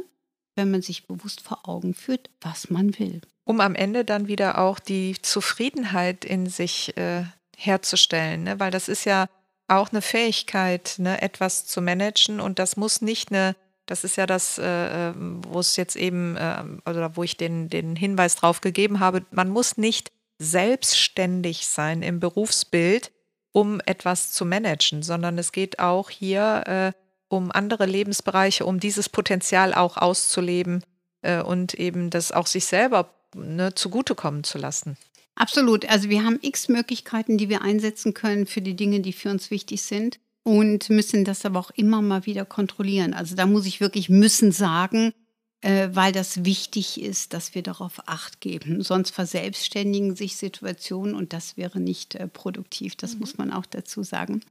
wenn 0.54 0.70
man 0.70 0.82
sich 0.82 1.06
bewusst 1.06 1.40
vor 1.40 1.66
Augen 1.68 1.94
führt, 1.94 2.30
was 2.40 2.70
man 2.70 2.96
will. 2.98 3.22
Um 3.44 3.60
am 3.60 3.74
Ende 3.74 4.04
dann 4.04 4.28
wieder 4.28 4.58
auch 4.58 4.78
die 4.78 5.16
Zufriedenheit 5.22 6.24
in 6.24 6.46
sich 6.46 6.96
äh, 6.98 7.24
herzustellen, 7.56 8.44
ne? 8.44 8.60
weil 8.60 8.70
das 8.70 8.88
ist 8.88 9.06
ja 9.06 9.26
auch 9.70 9.90
eine 9.90 10.02
Fähigkeit, 10.02 10.94
ne, 10.98 11.22
etwas 11.22 11.66
zu 11.66 11.80
managen 11.80 12.40
und 12.40 12.58
das 12.58 12.76
muss 12.76 13.00
nicht 13.00 13.30
eine, 13.30 13.56
das 13.86 14.04
ist 14.04 14.16
ja 14.16 14.26
das, 14.26 14.58
äh, 14.58 15.12
wo 15.16 15.60
es 15.60 15.76
jetzt 15.76 15.96
eben, 15.96 16.36
äh, 16.36 16.62
oder 16.88 17.16
wo 17.16 17.22
ich 17.22 17.36
den, 17.36 17.68
den 17.68 17.96
Hinweis 17.96 18.36
drauf 18.36 18.60
gegeben 18.60 19.00
habe, 19.00 19.24
man 19.30 19.48
muss 19.48 19.76
nicht 19.76 20.12
selbstständig 20.38 21.66
sein 21.66 22.02
im 22.02 22.18
Berufsbild, 22.18 23.12
um 23.52 23.80
etwas 23.84 24.32
zu 24.32 24.44
managen, 24.44 25.02
sondern 25.02 25.38
es 25.38 25.52
geht 25.52 25.78
auch 25.78 26.10
hier 26.10 26.62
äh, 26.66 26.92
um 27.28 27.52
andere 27.52 27.86
Lebensbereiche, 27.86 28.64
um 28.64 28.80
dieses 28.80 29.08
Potenzial 29.08 29.74
auch 29.74 29.96
auszuleben 29.96 30.82
äh, 31.22 31.42
und 31.42 31.74
eben 31.74 32.10
das 32.10 32.32
auch 32.32 32.46
sich 32.46 32.64
selber 32.64 33.10
ne, 33.34 33.74
zugutekommen 33.74 34.44
zu 34.44 34.58
lassen. 34.58 34.96
Absolut. 35.40 35.88
Also 35.88 36.10
wir 36.10 36.22
haben 36.22 36.38
x 36.42 36.68
Möglichkeiten, 36.68 37.38
die 37.38 37.48
wir 37.48 37.62
einsetzen 37.62 38.12
können 38.12 38.44
für 38.44 38.60
die 38.60 38.76
Dinge, 38.76 39.00
die 39.00 39.14
für 39.14 39.30
uns 39.30 39.50
wichtig 39.50 39.80
sind 39.80 40.20
und 40.42 40.90
müssen 40.90 41.24
das 41.24 41.46
aber 41.46 41.58
auch 41.58 41.70
immer 41.70 42.02
mal 42.02 42.26
wieder 42.26 42.44
kontrollieren. 42.44 43.14
Also 43.14 43.36
da 43.36 43.46
muss 43.46 43.64
ich 43.64 43.80
wirklich 43.80 44.10
müssen 44.10 44.52
sagen, 44.52 45.14
äh, 45.62 45.88
weil 45.92 46.12
das 46.12 46.44
wichtig 46.44 47.00
ist, 47.00 47.32
dass 47.32 47.54
wir 47.54 47.62
darauf 47.62 48.06
acht 48.06 48.42
geben. 48.42 48.82
Sonst 48.82 49.12
verselbstständigen 49.12 50.14
sich 50.14 50.36
Situationen 50.36 51.14
und 51.14 51.32
das 51.32 51.56
wäre 51.56 51.80
nicht 51.80 52.16
äh, 52.16 52.28
produktiv. 52.28 52.96
Das 52.96 53.14
mhm. 53.14 53.20
muss 53.20 53.38
man 53.38 53.50
auch 53.50 53.64
dazu 53.64 54.02
sagen. 54.02 54.42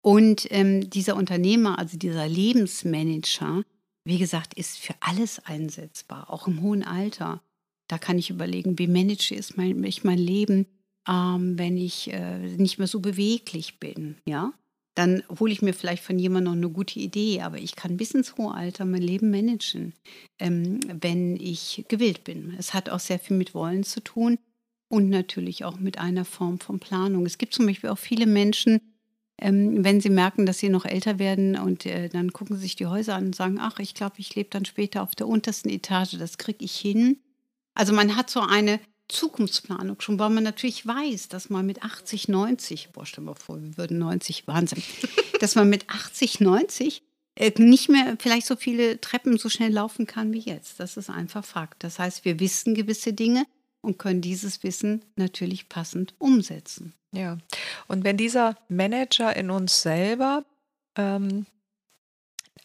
Und 0.00 0.50
ähm, 0.50 0.88
dieser 0.88 1.16
Unternehmer, 1.16 1.78
also 1.78 1.98
dieser 1.98 2.26
Lebensmanager, 2.26 3.64
wie 4.04 4.18
gesagt, 4.18 4.54
ist 4.54 4.78
für 4.78 4.94
alles 5.00 5.44
einsetzbar, 5.44 6.30
auch 6.30 6.46
im 6.46 6.62
hohen 6.62 6.84
Alter. 6.84 7.42
Da 7.88 7.98
kann 7.98 8.18
ich 8.18 8.30
überlegen, 8.30 8.78
wie 8.78 8.88
manage 8.88 9.34
ich 9.34 9.56
mein, 9.56 9.82
ich 9.84 10.04
mein 10.04 10.18
Leben, 10.18 10.66
ähm, 11.08 11.58
wenn 11.58 11.76
ich 11.76 12.12
äh, 12.12 12.38
nicht 12.56 12.78
mehr 12.78 12.88
so 12.88 13.00
beweglich 13.00 13.78
bin, 13.78 14.16
ja? 14.26 14.52
Dann 14.94 15.22
hole 15.38 15.52
ich 15.52 15.60
mir 15.60 15.74
vielleicht 15.74 16.02
von 16.02 16.18
jemandem 16.18 16.54
noch 16.54 16.56
eine 16.56 16.70
gute 16.70 16.98
Idee, 16.98 17.42
aber 17.42 17.58
ich 17.58 17.76
kann 17.76 17.98
bis 17.98 18.12
ins 18.12 18.38
hohe 18.38 18.54
Alter 18.54 18.86
mein 18.86 19.02
Leben 19.02 19.30
managen, 19.30 19.92
ähm, 20.38 20.80
wenn 20.86 21.36
ich 21.36 21.84
gewillt 21.88 22.24
bin. 22.24 22.54
Es 22.58 22.72
hat 22.72 22.88
auch 22.88 22.98
sehr 22.98 23.18
viel 23.18 23.36
mit 23.36 23.54
Wollen 23.54 23.84
zu 23.84 24.00
tun 24.00 24.38
und 24.88 25.10
natürlich 25.10 25.64
auch 25.64 25.78
mit 25.78 25.98
einer 25.98 26.24
Form 26.24 26.60
von 26.60 26.80
Planung. 26.80 27.26
Es 27.26 27.36
gibt 27.36 27.52
zum 27.52 27.66
Beispiel 27.66 27.90
auch 27.90 27.98
viele 27.98 28.24
Menschen, 28.24 28.80
ähm, 29.38 29.84
wenn 29.84 30.00
sie 30.00 30.08
merken, 30.08 30.46
dass 30.46 30.58
sie 30.58 30.70
noch 30.70 30.86
älter 30.86 31.18
werden 31.18 31.58
und 31.58 31.84
äh, 31.84 32.08
dann 32.08 32.32
gucken 32.32 32.56
sie 32.56 32.62
sich 32.62 32.76
die 32.76 32.86
Häuser 32.86 33.16
an 33.16 33.26
und 33.26 33.36
sagen, 33.36 33.58
ach, 33.60 33.78
ich 33.78 33.92
glaube, 33.94 34.14
ich 34.18 34.34
lebe 34.34 34.48
dann 34.48 34.64
später 34.64 35.02
auf 35.02 35.14
der 35.14 35.28
untersten 35.28 35.68
Etage, 35.68 36.16
das 36.18 36.38
kriege 36.38 36.64
ich 36.64 36.74
hin. 36.74 37.18
Also 37.76 37.92
man 37.92 38.16
hat 38.16 38.30
so 38.30 38.40
eine 38.40 38.80
Zukunftsplanung 39.08 40.00
schon, 40.00 40.18
weil 40.18 40.30
man 40.30 40.42
natürlich 40.42 40.84
weiß, 40.84 41.28
dass 41.28 41.48
man 41.50 41.64
mit 41.64 41.84
80, 41.84 42.26
90, 42.26 42.90
boah, 42.92 43.06
stell 43.06 43.22
mal 43.22 43.34
vor, 43.34 43.62
wir 43.62 43.76
würden 43.76 43.98
90, 43.98 44.48
Wahnsinn, 44.48 44.82
dass 45.40 45.54
man 45.54 45.68
mit 45.68 45.88
80, 45.88 46.40
90 46.40 47.02
äh, 47.36 47.52
nicht 47.58 47.88
mehr 47.88 48.16
vielleicht 48.18 48.46
so 48.46 48.56
viele 48.56 49.00
Treppen 49.00 49.38
so 49.38 49.48
schnell 49.48 49.72
laufen 49.72 50.06
kann 50.06 50.32
wie 50.32 50.40
jetzt. 50.40 50.80
Das 50.80 50.96
ist 50.96 51.10
einfach 51.10 51.44
Fakt. 51.44 51.84
Das 51.84 51.98
heißt, 51.98 52.24
wir 52.24 52.40
wissen 52.40 52.74
gewisse 52.74 53.12
Dinge 53.12 53.46
und 53.82 53.98
können 53.98 54.22
dieses 54.22 54.62
Wissen 54.62 55.04
natürlich 55.14 55.68
passend 55.68 56.14
umsetzen. 56.18 56.94
Ja, 57.12 57.38
und 57.86 58.04
wenn 58.04 58.16
dieser 58.16 58.56
Manager 58.68 59.36
in 59.36 59.50
uns 59.50 59.82
selber 59.82 60.44
ähm, 60.96 61.46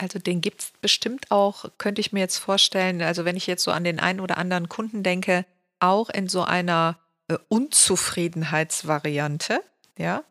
Also 0.02 0.20
den 0.20 0.42
gibt 0.42 0.62
es 0.62 0.74
bestimmt 0.82 1.30
auch, 1.30 1.66
könnte 1.78 2.02
ich 2.02 2.12
mir 2.12 2.22
jetzt 2.22 2.40
vorstellen, 2.40 3.04
also 3.04 3.24
wenn 3.24 3.38
ich 3.38 3.46
jetzt 3.46 3.64
so 3.64 3.70
an 3.72 3.84
den 3.84 4.00
einen 4.00 4.20
oder 4.20 4.40
anderen 4.40 4.68
Kunden 4.68 5.04
denke, 5.04 5.46
auch 5.80 6.10
in 6.10 6.28
so 6.28 6.44
einer 6.44 6.98
äh, 7.28 7.38
Unzufriedenheitsvariante, 7.50 9.62
ja, 10.00 10.24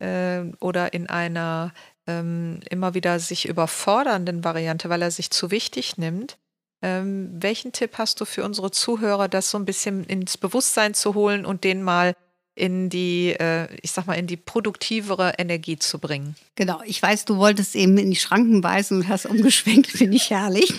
äh, 0.00 0.40
oder 0.58 0.94
in 0.94 1.08
einer 1.08 1.72
ähm, 2.08 2.58
immer 2.68 2.94
wieder 2.94 3.20
sich 3.20 3.46
überfordernden 3.48 4.42
Variante, 4.42 4.90
weil 4.90 5.02
er 5.02 5.12
sich 5.12 5.30
zu 5.30 5.52
wichtig 5.52 5.96
nimmt. 5.96 6.36
Ähm, 6.82 7.30
welchen 7.40 7.70
Tipp 7.70 7.98
hast 7.98 8.20
du 8.20 8.24
für 8.24 8.42
unsere 8.44 8.72
Zuhörer, 8.72 9.28
das 9.28 9.48
so 9.48 9.58
ein 9.58 9.64
bisschen 9.64 10.02
ins 10.04 10.36
Bewusstsein 10.36 10.92
zu 10.92 11.14
holen 11.14 11.46
und 11.46 11.62
den 11.62 11.84
mal 11.84 12.16
in 12.54 12.88
die, 12.88 13.30
äh, 13.30 13.68
ich 13.82 13.90
sag 13.90 14.06
mal, 14.06 14.14
in 14.14 14.26
die 14.26 14.36
produktivere 14.36 15.34
Energie 15.38 15.78
zu 15.78 15.98
bringen. 15.98 16.36
Genau, 16.54 16.80
ich 16.84 17.02
weiß, 17.02 17.24
du 17.24 17.36
wolltest 17.36 17.74
eben 17.74 17.98
in 17.98 18.10
die 18.10 18.16
Schranken 18.16 18.62
weisen 18.62 18.98
und 18.98 19.08
hast 19.08 19.26
umgeschwenkt, 19.26 19.86
finde 19.90 20.16
ich 20.16 20.30
herrlich. 20.30 20.72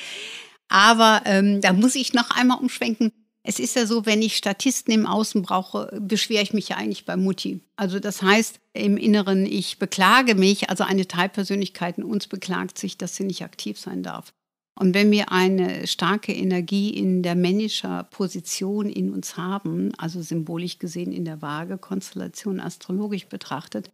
Aber 0.68 1.22
ähm, 1.24 1.60
da 1.60 1.72
muss 1.72 1.94
ich 1.94 2.12
noch 2.12 2.30
einmal 2.30 2.58
umschwenken. 2.58 3.12
Es 3.48 3.60
ist 3.60 3.76
ja 3.76 3.86
so, 3.86 4.04
wenn 4.06 4.22
ich 4.22 4.36
Statisten 4.36 4.92
im 4.92 5.06
Außen 5.06 5.40
brauche, 5.42 5.96
beschwere 6.00 6.42
ich 6.42 6.52
mich 6.52 6.70
ja 6.70 6.78
eigentlich 6.78 7.04
bei 7.04 7.16
Mutti. 7.16 7.60
Also 7.76 8.00
das 8.00 8.20
heißt 8.20 8.58
im 8.72 8.96
Inneren, 8.96 9.46
ich 9.46 9.78
beklage 9.78 10.34
mich, 10.34 10.68
also 10.68 10.82
eine 10.82 11.06
Teilpersönlichkeit 11.06 11.98
in 11.98 12.04
uns 12.04 12.26
beklagt 12.26 12.76
sich, 12.76 12.98
dass 12.98 13.14
sie 13.14 13.22
nicht 13.22 13.44
aktiv 13.44 13.78
sein 13.78 14.02
darf. 14.02 14.34
Und 14.78 14.94
wenn 14.94 15.10
wir 15.10 15.32
eine 15.32 15.86
starke 15.86 16.32
Energie 16.32 16.90
in 16.90 17.22
der 17.22 17.34
Manager-Position 17.34 18.90
in 18.90 19.10
uns 19.10 19.36
haben, 19.36 19.92
also 19.96 20.20
symbolisch 20.20 20.78
gesehen 20.78 21.12
in 21.12 21.24
der 21.24 21.40
Waage-Konstellation 21.40 22.60
astrologisch 22.60 23.26
betrachtet, 23.26 23.90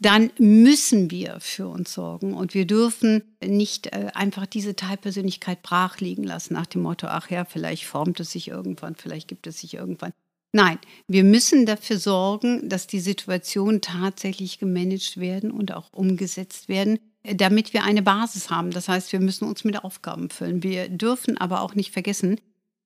dann 0.00 0.30
müssen 0.38 1.10
wir 1.10 1.38
für 1.40 1.66
uns 1.66 1.92
sorgen 1.92 2.32
und 2.34 2.54
wir 2.54 2.66
dürfen 2.66 3.22
nicht 3.44 3.88
äh, 3.88 4.10
einfach 4.14 4.46
diese 4.46 4.76
Teilpersönlichkeit 4.76 5.62
brach 5.62 5.98
liegen 5.98 6.24
lassen 6.24 6.54
nach 6.54 6.66
dem 6.66 6.82
Motto, 6.82 7.08
ach 7.08 7.30
ja, 7.30 7.44
vielleicht 7.44 7.84
formt 7.84 8.20
es 8.20 8.30
sich 8.30 8.48
irgendwann, 8.48 8.94
vielleicht 8.94 9.28
gibt 9.28 9.46
es 9.46 9.58
sich 9.58 9.74
irgendwann. 9.74 10.12
Nein, 10.52 10.78
wir 11.08 11.24
müssen 11.24 11.66
dafür 11.66 11.98
sorgen, 11.98 12.68
dass 12.68 12.86
die 12.86 13.00
Situationen 13.00 13.82
tatsächlich 13.82 14.58
gemanagt 14.58 15.18
werden 15.18 15.50
und 15.50 15.74
auch 15.74 15.92
umgesetzt 15.92 16.68
werden, 16.68 16.98
damit 17.34 17.72
wir 17.72 17.84
eine 17.84 18.02
Basis 18.02 18.50
haben. 18.50 18.70
Das 18.70 18.88
heißt, 18.88 19.12
wir 19.12 19.20
müssen 19.20 19.48
uns 19.48 19.64
mit 19.64 19.82
Aufgaben 19.82 20.30
füllen. 20.30 20.62
Wir 20.62 20.88
dürfen 20.88 21.38
aber 21.38 21.60
auch 21.62 21.74
nicht 21.74 21.92
vergessen, 21.92 22.40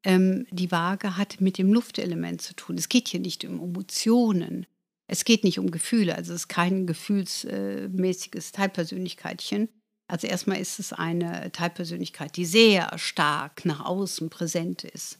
ähm, 0.04 0.46
die 0.50 0.70
Waage 0.70 1.16
hat 1.16 1.40
mit 1.40 1.58
dem 1.58 1.72
Luftelement 1.72 2.42
zu 2.42 2.54
tun. 2.54 2.76
Es 2.76 2.88
geht 2.88 3.08
hier 3.08 3.20
nicht 3.20 3.44
um 3.44 3.60
Emotionen. 3.60 4.66
Es 5.06 5.24
geht 5.24 5.44
nicht 5.44 5.58
um 5.58 5.70
Gefühle. 5.70 6.16
Also 6.16 6.32
es 6.32 6.42
ist 6.42 6.48
kein 6.48 6.86
gefühlsmäßiges 6.86 8.52
Teilpersönlichkeitchen. 8.52 9.68
Also 10.08 10.26
erstmal 10.26 10.58
ist 10.58 10.78
es 10.78 10.92
eine 10.92 11.52
Teilpersönlichkeit, 11.52 12.36
die 12.36 12.44
sehr 12.44 12.98
stark 12.98 13.64
nach 13.64 13.84
außen 13.84 14.30
präsent 14.30 14.84
ist. 14.84 15.18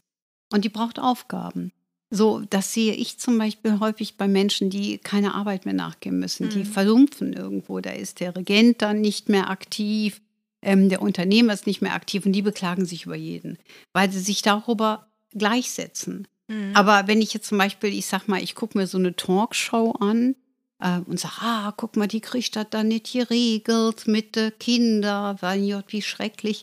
Und 0.51 0.65
die 0.65 0.69
braucht 0.69 0.99
Aufgaben. 0.99 1.71
So, 2.15 2.43
das 2.47 2.71
sehe 2.71 2.93
ich 2.93 3.17
zum 3.17 3.39
Beispiel 3.39 3.79
häufig 3.79 4.17
bei 4.17 4.27
Menschen, 4.27 4.69
die 4.69 4.99
keine 4.99 5.33
Arbeit 5.33 5.65
mehr 5.65 5.73
nachgehen 5.73 6.19
müssen. 6.19 6.45
Mhm. 6.45 6.49
Die 6.51 6.63
versumpfen 6.63 7.33
irgendwo. 7.33 7.79
Da 7.79 7.89
ist 7.89 8.19
der 8.19 8.35
Regent 8.35 8.83
dann 8.83 9.01
nicht 9.01 9.29
mehr 9.29 9.49
aktiv, 9.49 10.21
ähm, 10.61 10.89
der 10.89 11.01
Unternehmer 11.01 11.53
ist 11.53 11.65
nicht 11.65 11.81
mehr 11.81 11.95
aktiv 11.95 12.23
und 12.27 12.33
die 12.33 12.43
beklagen 12.43 12.85
sich 12.85 13.07
über 13.07 13.15
jeden, 13.15 13.57
weil 13.93 14.11
sie 14.11 14.19
sich 14.19 14.43
darüber 14.43 15.07
gleichsetzen. 15.31 16.27
Mhm. 16.47 16.71
Aber 16.75 17.07
wenn 17.07 17.19
ich 17.19 17.33
jetzt 17.33 17.47
zum 17.47 17.57
Beispiel, 17.57 17.91
ich 17.91 18.05
sag 18.05 18.27
mal, 18.27 18.43
ich 18.43 18.53
gucke 18.53 18.77
mir 18.77 18.85
so 18.85 18.99
eine 18.99 19.15
Talkshow 19.15 19.93
an 19.99 20.35
äh, 20.79 20.99
und 20.99 21.19
sage, 21.19 21.33
ah, 21.39 21.73
guck 21.75 21.95
mal, 21.95 22.07
die 22.07 22.21
kriegt 22.21 22.55
das 22.55 22.67
da 22.69 22.83
nicht 22.83 23.11
geregelt 23.11 24.05
mit 24.05 24.35
den 24.35 24.51
Kindern, 24.59 25.37
weil 25.41 25.83
wie 25.87 26.03
schrecklich 26.03 26.61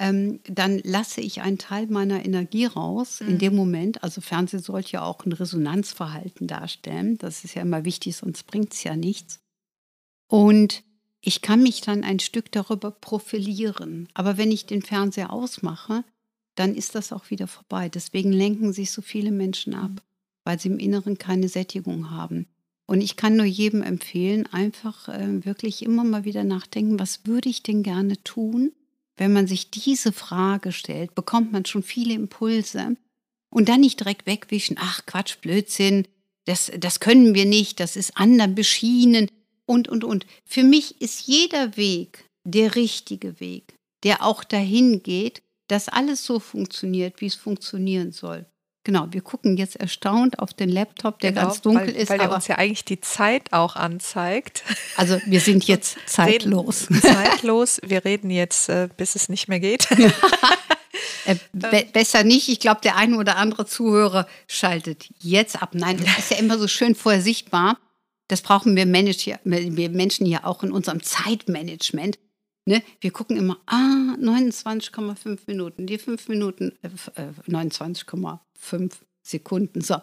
ähm, 0.00 0.40
dann 0.44 0.80
lasse 0.82 1.20
ich 1.20 1.42
einen 1.42 1.58
Teil 1.58 1.86
meiner 1.86 2.24
Energie 2.24 2.64
raus 2.64 3.20
mhm. 3.20 3.28
in 3.28 3.38
dem 3.38 3.54
Moment. 3.54 4.02
Also 4.02 4.22
Fernsehen 4.22 4.62
sollte 4.62 4.92
ja 4.92 5.02
auch 5.02 5.26
ein 5.26 5.32
Resonanzverhalten 5.32 6.46
darstellen. 6.46 7.18
Das 7.18 7.44
ist 7.44 7.54
ja 7.54 7.62
immer 7.62 7.84
wichtig, 7.84 8.16
sonst 8.16 8.46
bringt 8.46 8.72
es 8.72 8.82
ja 8.82 8.96
nichts. 8.96 9.40
Und 10.26 10.82
ich 11.20 11.42
kann 11.42 11.62
mich 11.62 11.82
dann 11.82 12.02
ein 12.02 12.18
Stück 12.18 12.50
darüber 12.50 12.90
profilieren. 12.90 14.08
Aber 14.14 14.38
wenn 14.38 14.50
ich 14.50 14.64
den 14.64 14.80
Fernseher 14.80 15.30
ausmache, 15.30 16.02
dann 16.54 16.74
ist 16.74 16.94
das 16.94 17.12
auch 17.12 17.28
wieder 17.28 17.46
vorbei. 17.46 17.90
Deswegen 17.90 18.32
lenken 18.32 18.72
sich 18.72 18.92
so 18.92 19.02
viele 19.02 19.30
Menschen 19.30 19.74
ab, 19.74 19.90
mhm. 19.90 20.00
weil 20.44 20.58
sie 20.58 20.68
im 20.68 20.78
Inneren 20.78 21.18
keine 21.18 21.50
Sättigung 21.50 22.10
haben. 22.10 22.46
Und 22.86 23.02
ich 23.02 23.16
kann 23.16 23.36
nur 23.36 23.46
jedem 23.46 23.82
empfehlen, 23.82 24.46
einfach 24.46 25.10
äh, 25.10 25.44
wirklich 25.44 25.82
immer 25.84 26.04
mal 26.04 26.24
wieder 26.24 26.42
nachdenken, 26.42 26.98
was 26.98 27.26
würde 27.26 27.50
ich 27.50 27.62
denn 27.62 27.82
gerne 27.82 28.20
tun, 28.24 28.72
wenn 29.20 29.34
man 29.34 29.46
sich 29.46 29.70
diese 29.70 30.12
Frage 30.12 30.72
stellt, 30.72 31.14
bekommt 31.14 31.52
man 31.52 31.66
schon 31.66 31.82
viele 31.82 32.14
Impulse 32.14 32.96
und 33.50 33.68
dann 33.68 33.82
nicht 33.82 34.00
direkt 34.00 34.26
wegwischen, 34.26 34.78
ach 34.80 35.04
Quatsch, 35.04 35.36
Blödsinn, 35.42 36.08
das, 36.46 36.72
das 36.78 37.00
können 37.00 37.34
wir 37.34 37.44
nicht, 37.44 37.80
das 37.80 37.96
ist 37.96 38.16
anderen 38.16 38.54
beschienen 38.54 39.28
und, 39.66 39.88
und, 39.88 40.04
und. 40.04 40.24
Für 40.46 40.64
mich 40.64 41.02
ist 41.02 41.26
jeder 41.26 41.76
Weg 41.76 42.24
der 42.44 42.76
richtige 42.76 43.40
Weg, 43.40 43.74
der 44.04 44.24
auch 44.24 44.42
dahin 44.42 45.02
geht, 45.02 45.42
dass 45.68 45.90
alles 45.90 46.24
so 46.24 46.40
funktioniert, 46.40 47.20
wie 47.20 47.26
es 47.26 47.34
funktionieren 47.34 48.12
soll. 48.12 48.46
Genau, 48.82 49.08
wir 49.10 49.20
gucken 49.20 49.58
jetzt 49.58 49.76
erstaunt 49.76 50.38
auf 50.38 50.54
den 50.54 50.70
Laptop, 50.70 51.18
der 51.18 51.32
genau, 51.32 51.48
ganz 51.48 51.60
dunkel 51.60 51.88
weil, 51.88 51.96
ist. 51.96 52.08
Weil 52.08 52.18
der 52.18 52.32
uns 52.32 52.46
ja 52.48 52.56
eigentlich 52.56 52.84
die 52.86 53.00
Zeit 53.00 53.52
auch 53.52 53.76
anzeigt. 53.76 54.62
Also 54.96 55.20
wir 55.26 55.40
sind 55.40 55.64
jetzt 55.66 55.98
zeitlos. 56.06 56.88
zeitlos. 57.02 57.80
Wir 57.84 58.04
reden 58.04 58.30
jetzt, 58.30 58.70
äh, 58.70 58.88
bis 58.96 59.16
es 59.16 59.28
nicht 59.28 59.48
mehr 59.48 59.60
geht. 59.60 59.88
Äh, 61.26 61.36
be 61.52 61.86
besser 61.92 62.24
nicht. 62.24 62.48
Ich 62.48 62.60
glaube, 62.60 62.80
der 62.82 62.96
eine 62.96 63.18
oder 63.18 63.36
andere 63.36 63.66
Zuhörer 63.66 64.26
schaltet 64.46 65.06
jetzt 65.18 65.62
ab. 65.62 65.70
Nein, 65.74 65.98
das 65.98 66.18
ist 66.18 66.30
ja 66.30 66.38
immer 66.38 66.58
so 66.58 66.66
schön 66.66 66.94
vorher 66.94 67.20
sichtbar. 67.20 67.78
Das 68.28 68.40
brauchen 68.40 68.74
wir 68.74 68.86
Menschen 68.86 70.26
ja 70.26 70.44
auch 70.44 70.62
in 70.62 70.72
unserem 70.72 71.02
Zeitmanagement. 71.02 72.18
Ne? 72.66 72.82
Wir 73.00 73.10
gucken 73.10 73.36
immer, 73.36 73.58
ah, 73.66 74.16
29,5 74.20 75.40
Minuten. 75.46 75.86
Die 75.86 75.98
5 75.98 76.28
Minuten, 76.28 76.72
äh, 76.82 76.88
29,5 77.50 78.38
fünf 78.60 79.04
Sekunden. 79.22 79.80
So, 79.80 79.96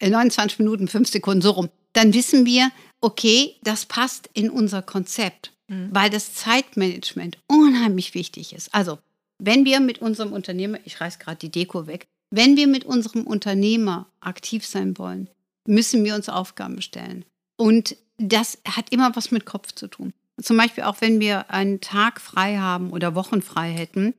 29 0.00 0.58
äh, 0.58 0.62
Minuten, 0.62 0.88
fünf 0.88 1.08
Sekunden, 1.08 1.42
so 1.42 1.50
rum. 1.52 1.70
Dann 1.92 2.14
wissen 2.14 2.46
wir, 2.46 2.70
okay, 3.00 3.56
das 3.62 3.86
passt 3.86 4.30
in 4.32 4.50
unser 4.50 4.82
Konzept, 4.82 5.52
mhm. 5.68 5.88
weil 5.90 6.10
das 6.10 6.34
Zeitmanagement 6.34 7.38
unheimlich 7.48 8.14
wichtig 8.14 8.52
ist. 8.52 8.72
Also, 8.74 8.98
wenn 9.38 9.64
wir 9.64 9.80
mit 9.80 10.00
unserem 10.00 10.32
Unternehmer, 10.32 10.78
ich 10.84 11.00
reiß 11.00 11.18
gerade 11.18 11.38
die 11.38 11.50
Deko 11.50 11.86
weg, 11.86 12.06
wenn 12.30 12.56
wir 12.56 12.68
mit 12.68 12.84
unserem 12.84 13.26
Unternehmer 13.26 14.06
aktiv 14.20 14.64
sein 14.64 14.96
wollen, 14.98 15.28
müssen 15.66 16.04
wir 16.04 16.14
uns 16.14 16.28
Aufgaben 16.28 16.80
stellen. 16.80 17.24
Und 17.56 17.96
das 18.18 18.58
hat 18.66 18.92
immer 18.92 19.16
was 19.16 19.30
mit 19.30 19.46
Kopf 19.46 19.72
zu 19.72 19.88
tun. 19.88 20.12
Zum 20.42 20.56
Beispiel 20.56 20.84
auch 20.84 21.00
wenn 21.00 21.20
wir 21.20 21.50
einen 21.50 21.80
Tag 21.80 22.20
frei 22.20 22.58
haben 22.58 22.90
oder 22.90 23.14
Wochen 23.14 23.42
frei 23.42 23.70
hätten, 23.72 24.14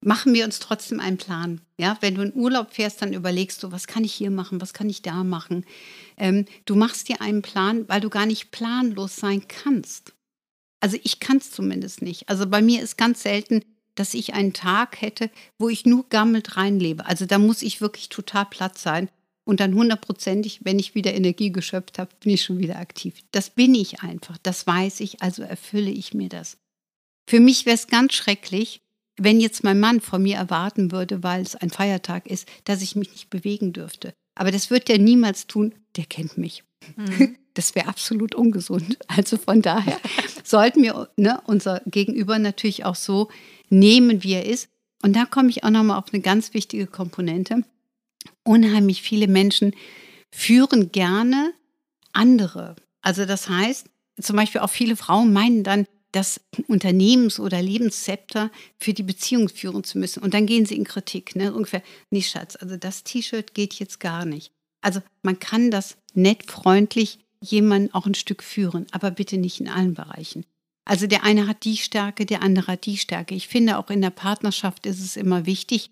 machen 0.00 0.34
wir 0.34 0.44
uns 0.44 0.58
trotzdem 0.58 1.00
einen 1.00 1.18
Plan. 1.18 1.60
Ja, 1.78 1.98
wenn 2.00 2.14
du 2.14 2.22
in 2.22 2.34
Urlaub 2.34 2.72
fährst, 2.72 3.02
dann 3.02 3.12
überlegst 3.12 3.62
du, 3.62 3.72
was 3.72 3.86
kann 3.86 4.04
ich 4.04 4.14
hier 4.14 4.30
machen, 4.30 4.60
was 4.60 4.72
kann 4.72 4.88
ich 4.88 5.02
da 5.02 5.24
machen. 5.24 5.64
Ähm, 6.16 6.44
du 6.64 6.76
machst 6.76 7.08
dir 7.08 7.20
einen 7.20 7.42
Plan, 7.42 7.88
weil 7.88 8.00
du 8.00 8.08
gar 8.08 8.26
nicht 8.26 8.50
planlos 8.50 9.16
sein 9.16 9.46
kannst. 9.48 10.12
Also 10.80 10.98
ich 11.02 11.20
kann 11.20 11.38
es 11.38 11.50
zumindest 11.50 12.02
nicht. 12.02 12.28
Also 12.28 12.46
bei 12.46 12.62
mir 12.62 12.82
ist 12.82 12.96
ganz 12.96 13.22
selten, 13.22 13.64
dass 13.96 14.14
ich 14.14 14.34
einen 14.34 14.52
Tag 14.52 15.00
hätte, 15.00 15.30
wo 15.58 15.68
ich 15.68 15.86
nur 15.86 16.08
gammelt 16.08 16.56
reinlebe. 16.56 17.06
Also 17.06 17.26
da 17.26 17.38
muss 17.38 17.62
ich 17.62 17.80
wirklich 17.80 18.08
total 18.08 18.46
platt 18.46 18.78
sein. 18.78 19.08
Und 19.46 19.60
dann 19.60 19.74
hundertprozentig, 19.74 20.60
wenn 20.64 20.80
ich 20.80 20.96
wieder 20.96 21.14
Energie 21.14 21.52
geschöpft 21.52 22.00
habe, 22.00 22.10
bin 22.20 22.32
ich 22.32 22.42
schon 22.42 22.58
wieder 22.58 22.78
aktiv. 22.78 23.14
Das 23.30 23.48
bin 23.48 23.76
ich 23.76 24.00
einfach, 24.00 24.38
das 24.38 24.66
weiß 24.66 25.00
ich, 25.00 25.22
also 25.22 25.42
erfülle 25.42 25.90
ich 25.90 26.14
mir 26.14 26.28
das. 26.28 26.58
Für 27.28 27.38
mich 27.38 27.64
wäre 27.64 27.76
es 27.76 27.86
ganz 27.86 28.14
schrecklich, 28.14 28.82
wenn 29.16 29.40
jetzt 29.40 29.62
mein 29.62 29.78
Mann 29.78 30.00
von 30.00 30.20
mir 30.22 30.36
erwarten 30.36 30.90
würde, 30.90 31.22
weil 31.22 31.42
es 31.42 31.54
ein 31.54 31.70
Feiertag 31.70 32.26
ist, 32.26 32.48
dass 32.64 32.82
ich 32.82 32.96
mich 32.96 33.12
nicht 33.12 33.30
bewegen 33.30 33.72
dürfte. 33.72 34.12
Aber 34.34 34.50
das 34.50 34.68
wird 34.70 34.90
er 34.90 34.98
niemals 34.98 35.46
tun, 35.46 35.74
der 35.96 36.04
kennt 36.04 36.36
mich. 36.36 36.64
Mhm. 36.96 37.36
Das 37.56 37.74
wäre 37.74 37.88
absolut 37.88 38.34
ungesund. 38.34 38.98
Also 39.08 39.38
von 39.38 39.62
daher 39.62 39.98
sollten 40.44 40.82
wir 40.82 41.08
ne, 41.16 41.40
unser 41.46 41.80
Gegenüber 41.86 42.38
natürlich 42.38 42.84
auch 42.84 42.96
so 42.96 43.30
nehmen, 43.70 44.22
wie 44.22 44.34
er 44.34 44.44
ist. 44.44 44.68
Und 45.02 45.16
da 45.16 45.24
komme 45.24 45.48
ich 45.48 45.64
auch 45.64 45.70
nochmal 45.70 45.98
auf 45.98 46.12
eine 46.12 46.20
ganz 46.20 46.52
wichtige 46.52 46.86
Komponente. 46.86 47.62
Unheimlich 48.46 49.02
viele 49.02 49.28
Menschen 49.28 49.74
führen 50.32 50.92
gerne 50.92 51.52
andere. 52.12 52.76
Also 53.02 53.26
das 53.26 53.48
heißt, 53.48 53.88
zum 54.20 54.36
Beispiel 54.36 54.60
auch 54.60 54.70
viele 54.70 54.96
Frauen 54.96 55.32
meinen 55.32 55.62
dann, 55.62 55.86
das 56.12 56.40
Unternehmens- 56.66 57.38
oder 57.38 57.60
Lebenszepter 57.60 58.50
für 58.78 58.94
die 58.94 59.02
Beziehung 59.02 59.50
führen 59.50 59.84
zu 59.84 59.98
müssen. 59.98 60.22
Und 60.22 60.32
dann 60.32 60.46
gehen 60.46 60.64
sie 60.64 60.76
in 60.76 60.84
Kritik, 60.84 61.36
ne? 61.36 61.52
ungefähr, 61.52 61.82
nee 62.10 62.22
Schatz, 62.22 62.56
also 62.56 62.78
das 62.78 63.04
T-Shirt 63.04 63.52
geht 63.52 63.74
jetzt 63.74 64.00
gar 64.00 64.24
nicht. 64.24 64.50
Also 64.80 65.02
man 65.22 65.38
kann 65.38 65.70
das 65.70 65.98
nett, 66.14 66.50
freundlich 66.50 67.18
jemanden 67.40 67.92
auch 67.92 68.06
ein 68.06 68.14
Stück 68.14 68.42
führen, 68.42 68.86
aber 68.92 69.10
bitte 69.10 69.36
nicht 69.36 69.60
in 69.60 69.68
allen 69.68 69.92
Bereichen. 69.92 70.46
Also 70.86 71.06
der 71.06 71.24
eine 71.24 71.48
hat 71.48 71.64
die 71.64 71.76
Stärke, 71.76 72.24
der 72.24 72.42
andere 72.42 72.72
hat 72.72 72.86
die 72.86 72.96
Stärke. 72.96 73.34
Ich 73.34 73.48
finde 73.48 73.76
auch 73.76 73.90
in 73.90 74.00
der 74.00 74.10
Partnerschaft 74.10 74.86
ist 74.86 75.00
es 75.00 75.16
immer 75.16 75.44
wichtig, 75.44 75.90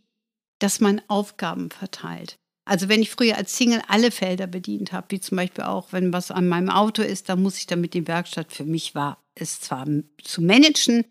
dass 0.58 0.80
man 0.80 1.02
Aufgaben 1.08 1.70
verteilt. 1.70 2.38
Also 2.64 2.88
wenn 2.88 3.02
ich 3.02 3.10
früher 3.10 3.36
als 3.36 3.56
Single 3.56 3.82
alle 3.88 4.10
Felder 4.10 4.46
bedient 4.46 4.92
habe, 4.92 5.06
wie 5.10 5.20
zum 5.20 5.36
Beispiel 5.36 5.64
auch, 5.64 5.92
wenn 5.92 6.12
was 6.12 6.30
an 6.30 6.48
meinem 6.48 6.70
Auto 6.70 7.02
ist, 7.02 7.28
dann 7.28 7.42
muss 7.42 7.58
ich 7.58 7.66
damit 7.66 7.94
die 7.94 8.06
Werkstatt. 8.06 8.52
Für 8.52 8.64
mich 8.64 8.94
war 8.94 9.18
es 9.34 9.60
zwar 9.60 9.86
zu 10.22 10.42
managen, 10.42 11.04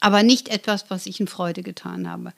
aber 0.00 0.22
nicht 0.22 0.48
etwas, 0.48 0.90
was 0.90 1.06
ich 1.06 1.20
in 1.20 1.26
Freude 1.26 1.62
getan 1.62 2.08
habe. 2.08 2.32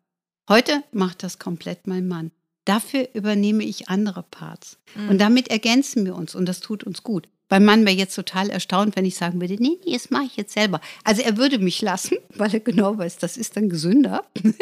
Heute 0.49 0.83
macht 0.93 1.23
das 1.23 1.39
komplett 1.39 1.87
mein 1.87 2.09
Mann. 2.09 2.31
Dafür 2.65 3.09
übernehme 3.13 3.65
ich 3.65 3.89
andere 3.89 4.23
Parts. 4.23 4.79
Mhm. 4.95 5.11
Und 5.11 5.19
damit 5.19 5.49
ergänzen 5.49 6.05
wir 6.07 6.15
uns 6.15 6.35
und 6.35 6.47
das 6.47 6.61
tut 6.61 6.85
uns 6.85 7.03
gut. 7.03 7.29
Mein 7.51 7.65
Mann 7.65 7.85
wäre 7.85 7.97
jetzt 7.97 8.15
total 8.15 8.51
erstaunt, 8.51 8.97
wenn 8.97 9.05
ich 9.05 9.17
sagen 9.17 9.41
würde, 9.41 9.57
nee, 9.61 9.79
nee, 9.85 9.93
das 9.93 10.11
mache 10.11 10.25
ich 10.25 10.37
jetzt 10.37 10.55
selber. 10.55 10.81
Also 11.05 11.23
er 11.23 11.37
würde 11.37 11.59
mich 11.59 11.83
lassen, 11.83 12.17
weil 12.31 12.53
er 12.53 12.61
genau 12.61 12.97
weiß, 12.97 13.19
das 13.19 13.37
ist 13.37 13.57
dann 13.57 13.69
gesünder. 13.69 14.25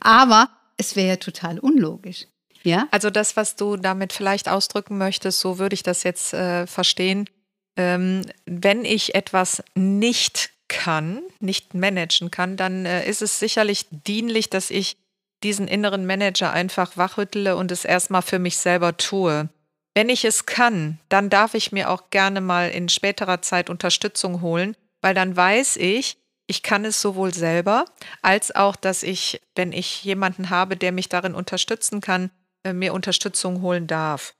Aber 0.00 0.48
es 0.78 0.96
wäre 0.96 1.08
ja 1.08 1.16
total 1.16 1.58
unlogisch. 1.58 2.26
Ja? 2.62 2.88
Also 2.90 3.10
das, 3.10 3.36
was 3.36 3.56
du 3.56 3.76
damit 3.76 4.12
vielleicht 4.12 4.48
ausdrücken 4.48 4.98
möchtest, 4.98 5.40
so 5.40 5.58
würde 5.58 5.74
ich 5.74 5.82
das 5.82 6.02
jetzt 6.02 6.34
äh, 6.34 6.66
verstehen. 6.66 7.28
Ähm, 7.76 8.22
wenn 8.46 8.84
ich 8.84 9.14
etwas 9.14 9.62
nicht 9.74 10.50
kann, 10.68 11.22
nicht 11.40 11.74
managen 11.74 12.30
kann, 12.30 12.56
dann 12.56 12.86
äh, 12.86 13.08
ist 13.08 13.22
es 13.22 13.38
sicherlich 13.38 13.86
dienlich, 13.90 14.50
dass 14.50 14.70
ich 14.70 14.96
diesen 15.42 15.68
inneren 15.68 16.06
Manager 16.06 16.52
einfach 16.52 16.96
wachrüttle 16.96 17.56
und 17.56 17.72
es 17.72 17.84
erstmal 17.84 18.22
für 18.22 18.38
mich 18.38 18.58
selber 18.58 18.96
tue. 18.96 19.48
Wenn 19.94 20.08
ich 20.08 20.24
es 20.24 20.46
kann, 20.46 20.98
dann 21.08 21.30
darf 21.30 21.54
ich 21.54 21.72
mir 21.72 21.90
auch 21.90 22.10
gerne 22.10 22.40
mal 22.40 22.70
in 22.70 22.88
späterer 22.88 23.42
Zeit 23.42 23.70
Unterstützung 23.70 24.40
holen, 24.40 24.76
weil 25.00 25.14
dann 25.14 25.36
weiß 25.36 25.76
ich, 25.76 26.18
ich 26.46 26.62
kann 26.62 26.84
es 26.84 27.00
sowohl 27.00 27.32
selber, 27.32 27.84
als 28.22 28.54
auch, 28.54 28.76
dass 28.76 29.02
ich, 29.02 29.40
wenn 29.54 29.72
ich 29.72 30.04
jemanden 30.04 30.50
habe, 30.50 30.76
der 30.76 30.92
mich 30.92 31.08
darin 31.08 31.34
unterstützen 31.34 32.00
kann, 32.00 32.30
äh, 32.64 32.72
mir 32.72 32.92
Unterstützung 32.92 33.62
holen 33.62 33.86
darf. 33.86 34.34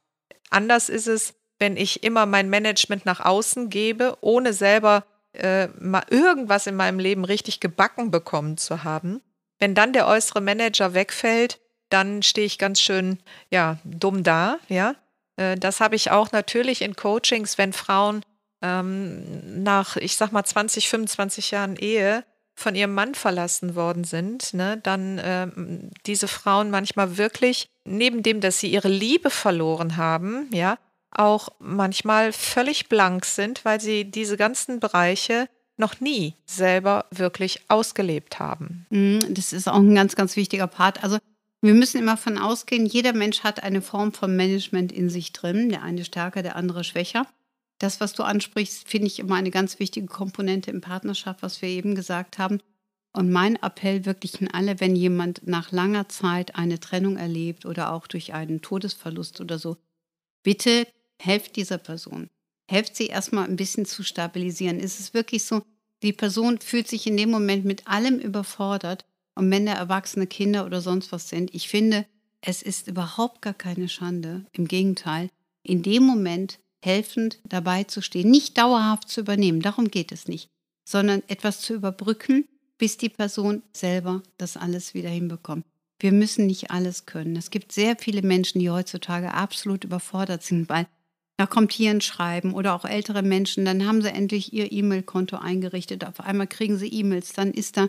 Anders 0.50 0.88
ist 0.88 1.06
es, 1.06 1.34
wenn 1.58 1.76
ich 1.76 2.02
immer 2.02 2.26
mein 2.26 2.50
Management 2.50 3.06
nach 3.06 3.20
außen 3.20 3.70
gebe, 3.70 4.16
ohne 4.20 4.52
selber 4.52 5.04
äh, 5.32 5.68
mal 5.78 6.04
irgendwas 6.08 6.66
in 6.66 6.74
meinem 6.74 6.98
Leben 6.98 7.24
richtig 7.24 7.60
gebacken 7.60 8.10
bekommen 8.10 8.56
zu 8.56 8.82
haben. 8.82 9.20
Wenn 9.58 9.74
dann 9.74 9.92
der 9.92 10.06
äußere 10.06 10.40
Manager 10.40 10.94
wegfällt, 10.94 11.60
dann 11.90 12.22
stehe 12.22 12.46
ich 12.46 12.58
ganz 12.58 12.80
schön 12.80 13.18
ja 13.50 13.78
dumm 13.84 14.22
da, 14.22 14.58
ja. 14.68 14.96
Äh, 15.36 15.56
das 15.56 15.80
habe 15.80 15.96
ich 15.96 16.10
auch 16.10 16.32
natürlich 16.32 16.82
in 16.82 16.96
Coachings, 16.96 17.58
wenn 17.58 17.72
Frauen 17.72 18.22
ähm, 18.62 19.62
nach, 19.62 19.96
ich 19.96 20.16
sag 20.16 20.32
mal, 20.32 20.44
20, 20.44 20.88
25 20.88 21.50
Jahren 21.50 21.76
Ehe 21.76 22.24
von 22.60 22.74
ihrem 22.74 22.94
Mann 22.94 23.14
verlassen 23.14 23.74
worden 23.74 24.04
sind, 24.04 24.54
ne, 24.54 24.78
dann 24.82 25.18
äh, 25.18 25.48
diese 26.06 26.28
Frauen 26.28 26.70
manchmal 26.70 27.16
wirklich, 27.16 27.68
neben 27.84 28.22
dem, 28.22 28.40
dass 28.40 28.58
sie 28.58 28.68
ihre 28.68 28.88
Liebe 28.88 29.30
verloren 29.30 29.96
haben, 29.96 30.48
ja, 30.52 30.78
auch 31.10 31.48
manchmal 31.58 32.32
völlig 32.32 32.88
blank 32.88 33.24
sind, 33.24 33.64
weil 33.64 33.80
sie 33.80 34.04
diese 34.04 34.36
ganzen 34.36 34.78
Bereiche 34.78 35.48
noch 35.76 36.00
nie 36.00 36.34
selber 36.44 37.06
wirklich 37.10 37.62
ausgelebt 37.68 38.38
haben. 38.38 38.86
Mhm, 38.90 39.20
das 39.30 39.52
ist 39.52 39.66
auch 39.66 39.76
ein 39.76 39.94
ganz, 39.94 40.14
ganz 40.14 40.36
wichtiger 40.36 40.66
Part. 40.66 41.02
Also 41.02 41.18
wir 41.62 41.74
müssen 41.74 41.98
immer 41.98 42.16
von 42.16 42.38
ausgehen, 42.38 42.86
jeder 42.86 43.12
Mensch 43.12 43.40
hat 43.40 43.62
eine 43.62 43.82
Form 43.82 44.12
von 44.12 44.36
Management 44.36 44.92
in 44.92 45.10
sich 45.10 45.32
drin, 45.32 45.70
der 45.70 45.82
eine 45.82 46.04
stärker, 46.04 46.42
der 46.42 46.56
andere 46.56 46.84
schwächer. 46.84 47.26
Das, 47.80 47.98
was 47.98 48.12
du 48.12 48.22
ansprichst, 48.22 48.86
finde 48.86 49.06
ich 49.06 49.18
immer 49.18 49.36
eine 49.36 49.50
ganz 49.50 49.78
wichtige 49.78 50.06
Komponente 50.06 50.70
im 50.70 50.82
Partnerschaft, 50.82 51.42
was 51.42 51.62
wir 51.62 51.70
eben 51.70 51.94
gesagt 51.94 52.38
haben. 52.38 52.60
Und 53.12 53.30
mein 53.30 53.56
Appell 53.56 54.04
wirklich 54.04 54.40
an 54.40 54.48
alle, 54.48 54.80
wenn 54.80 54.94
jemand 54.94 55.46
nach 55.46 55.72
langer 55.72 56.08
Zeit 56.08 56.54
eine 56.54 56.78
Trennung 56.78 57.16
erlebt 57.16 57.64
oder 57.64 57.92
auch 57.92 58.06
durch 58.06 58.34
einen 58.34 58.60
Todesverlust 58.60 59.40
oder 59.40 59.58
so, 59.58 59.78
bitte 60.42 60.86
helft 61.18 61.56
dieser 61.56 61.78
Person. 61.78 62.28
Helft 62.70 62.96
sie 62.96 63.06
erstmal 63.06 63.48
ein 63.48 63.56
bisschen 63.56 63.86
zu 63.86 64.04
stabilisieren. 64.04 64.78
Ist 64.78 65.00
es 65.00 65.14
wirklich 65.14 65.44
so, 65.44 65.62
die 66.02 66.12
Person 66.12 66.60
fühlt 66.60 66.86
sich 66.86 67.06
in 67.06 67.16
dem 67.16 67.30
Moment 67.30 67.64
mit 67.64 67.88
allem 67.88 68.18
überfordert 68.18 69.06
und 69.34 69.50
wenn 69.50 69.64
da 69.64 69.72
erwachsene 69.72 70.26
Kinder 70.26 70.66
oder 70.66 70.82
sonst 70.82 71.12
was 71.12 71.30
sind, 71.30 71.54
ich 71.54 71.68
finde, 71.68 72.04
es 72.42 72.62
ist 72.62 72.88
überhaupt 72.88 73.40
gar 73.40 73.54
keine 73.54 73.88
Schande. 73.88 74.44
Im 74.52 74.68
Gegenteil, 74.68 75.30
in 75.62 75.82
dem 75.82 76.04
Moment 76.04 76.58
helfend 76.82 77.38
dabei 77.44 77.84
zu 77.84 78.02
stehen, 78.02 78.30
nicht 78.30 78.58
dauerhaft 78.58 79.08
zu 79.08 79.20
übernehmen, 79.20 79.60
darum 79.60 79.90
geht 79.90 80.12
es 80.12 80.28
nicht, 80.28 80.48
sondern 80.84 81.22
etwas 81.28 81.60
zu 81.60 81.74
überbrücken, 81.74 82.46
bis 82.78 82.96
die 82.96 83.10
Person 83.10 83.62
selber 83.72 84.22
das 84.38 84.56
alles 84.56 84.94
wieder 84.94 85.10
hinbekommt. 85.10 85.64
Wir 85.98 86.12
müssen 86.12 86.46
nicht 86.46 86.70
alles 86.70 87.04
können. 87.04 87.36
Es 87.36 87.50
gibt 87.50 87.72
sehr 87.72 87.96
viele 87.96 88.22
Menschen, 88.22 88.58
die 88.58 88.70
heutzutage 88.70 89.34
absolut 89.34 89.84
überfordert 89.84 90.42
sind, 90.42 90.68
weil 90.70 90.86
da 91.36 91.46
kommt 91.46 91.72
hier 91.72 91.90
ein 91.90 92.00
Schreiben 92.00 92.54
oder 92.54 92.74
auch 92.74 92.84
ältere 92.84 93.22
Menschen, 93.22 93.64
dann 93.64 93.86
haben 93.86 94.02
sie 94.02 94.10
endlich 94.10 94.52
ihr 94.52 94.72
E-Mail-Konto 94.72 95.36
eingerichtet. 95.36 96.04
Auf 96.04 96.20
einmal 96.20 96.46
kriegen 96.46 96.76
sie 96.76 96.88
E-Mails, 96.88 97.32
dann 97.32 97.52
ist 97.52 97.76
da 97.76 97.88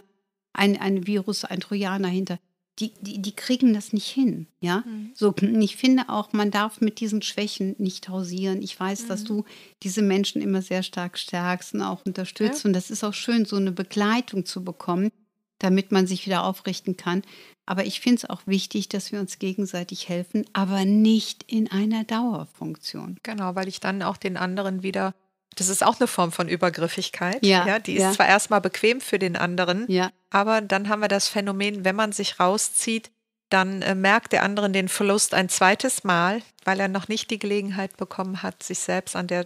ein, 0.54 0.80
ein 0.80 1.08
Virus, 1.08 1.46
ein 1.46 1.60
Trojaner 1.60 2.08
hinter 2.08 2.40
die, 2.80 2.94
die, 3.02 3.22
die 3.22 3.36
kriegen 3.36 3.74
das 3.74 3.94
nicht 3.94 4.08
hin. 4.08 4.48
Ja, 4.60 4.84
mhm. 4.86 5.12
so 5.14 5.34
ich 5.38 5.76
finde 5.76 6.10
auch, 6.10 6.34
man 6.34 6.52
darf 6.52 6.82
mit 6.82 7.00
diesen 7.00 7.22
Schwächen 7.22 7.76
nicht 7.78 8.10
hausieren. 8.10 8.62
Ich 8.62 8.80
weiß, 8.80 9.04
mhm. 9.04 9.08
dass 9.08 9.24
du 9.24 9.46
diese 9.84 10.02
Menschen 10.02 10.42
immer 10.42 10.62
sehr 10.62 10.84
stark 10.84 11.18
stärkst 11.18 11.74
und 11.74 11.82
auch 11.82 12.06
unterstützt. 12.06 12.64
Ja. 12.64 12.70
Und 12.70 12.74
das 12.74 12.90
ist 12.90 13.04
auch 13.04 13.14
schön, 13.14 13.46
so 13.46 13.58
eine 13.58 13.72
Begleitung 13.72 14.46
zu 14.46 14.64
bekommen, 14.64 15.12
damit 15.60 15.92
man 15.92 16.08
sich 16.08 16.26
wieder 16.26 16.44
aufrichten 16.44 16.98
kann. 16.98 17.22
Aber 17.66 17.86
ich 17.86 18.00
finde 18.00 18.18
es 18.18 18.30
auch 18.30 18.42
wichtig, 18.46 18.90
dass 18.90 19.12
wir 19.12 19.20
uns 19.20 19.38
gegenseitig 19.38 20.10
helfen, 20.10 20.46
aber 20.54 20.86
nicht 20.86 21.44
in 21.44 21.70
einer 21.70 22.04
Dauerfunktion. 22.04 23.18
Genau, 23.24 23.56
weil 23.56 23.68
ich 23.68 23.80
dann 23.80 24.02
auch 24.02 24.18
den 24.18 24.38
anderen 24.38 24.82
wieder 24.82 25.14
das 25.56 25.70
ist 25.70 25.84
auch 25.84 26.00
eine 26.00 26.08
Form 26.08 26.32
von 26.32 26.48
Übergriffigkeit. 26.48 27.46
Ja, 27.46 27.68
ja 27.68 27.80
die 27.80 27.96
ja. 27.96 28.10
ist 28.10 28.16
zwar 28.16 28.28
erstmal 28.28 28.62
bequem 28.62 29.02
für 29.02 29.20
den 29.20 29.36
anderen, 29.36 29.86
ja. 29.90 30.12
aber 30.30 30.62
dann 30.62 30.90
haben 30.90 31.02
wir 31.02 31.08
das 31.08 31.28
Phänomen, 31.28 31.84
wenn 31.84 31.96
man 31.96 32.12
sich 32.12 32.40
rauszieht, 32.40 33.12
dann 33.50 33.82
äh, 33.82 33.96
merkt 33.96 34.32
der 34.32 34.44
andere 34.44 34.70
den 34.70 34.88
Verlust 34.88 35.34
ein 35.34 35.50
zweites 35.50 36.04
Mal, 36.04 36.42
weil 36.64 36.80
er 36.80 36.88
noch 36.88 37.08
nicht 37.08 37.30
die 37.32 37.40
Gelegenheit 37.40 37.98
bekommen 37.98 38.44
hat, 38.44 38.64
sich 38.64 38.80
selbst 38.80 39.16
an 39.16 39.28
der 39.28 39.46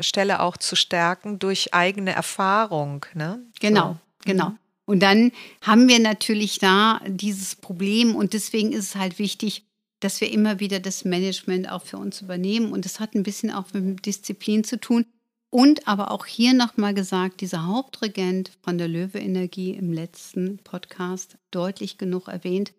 Stelle 0.00 0.40
auch 0.40 0.56
zu 0.56 0.76
stärken 0.76 1.38
durch 1.38 1.74
eigene 1.74 2.12
Erfahrung. 2.12 3.04
Ne? 3.14 3.40
Genau, 3.60 3.92
so. 3.92 3.98
genau. 4.24 4.48
Mhm. 4.50 4.58
Und 4.86 5.00
dann 5.00 5.32
haben 5.62 5.88
wir 5.88 5.98
natürlich 5.98 6.60
da 6.60 7.00
dieses 7.06 7.56
Problem 7.56 8.14
und 8.14 8.32
deswegen 8.32 8.72
ist 8.72 8.90
es 8.90 8.94
halt 8.94 9.18
wichtig, 9.18 9.64
dass 10.00 10.20
wir 10.20 10.30
immer 10.30 10.60
wieder 10.60 10.78
das 10.78 11.04
Management 11.04 11.70
auch 11.70 11.82
für 11.82 11.96
uns 11.96 12.22
übernehmen. 12.22 12.72
Und 12.72 12.84
das 12.84 13.00
hat 13.00 13.14
ein 13.14 13.22
bisschen 13.22 13.50
auch 13.50 13.72
mit 13.72 14.06
Disziplin 14.06 14.62
zu 14.62 14.78
tun. 14.78 15.06
Und 15.56 15.88
aber 15.88 16.10
auch 16.10 16.26
hier 16.26 16.52
nochmal 16.52 16.92
gesagt, 16.92 17.40
dieser 17.40 17.66
Hauptregent 17.66 18.50
von 18.60 18.76
der 18.76 18.88
Löwe-Energie 18.88 19.70
im 19.70 19.90
letzten 19.90 20.58
Podcast 20.58 21.38
deutlich 21.50 21.96
genug 21.96 22.28
erwähnt, 22.28 22.74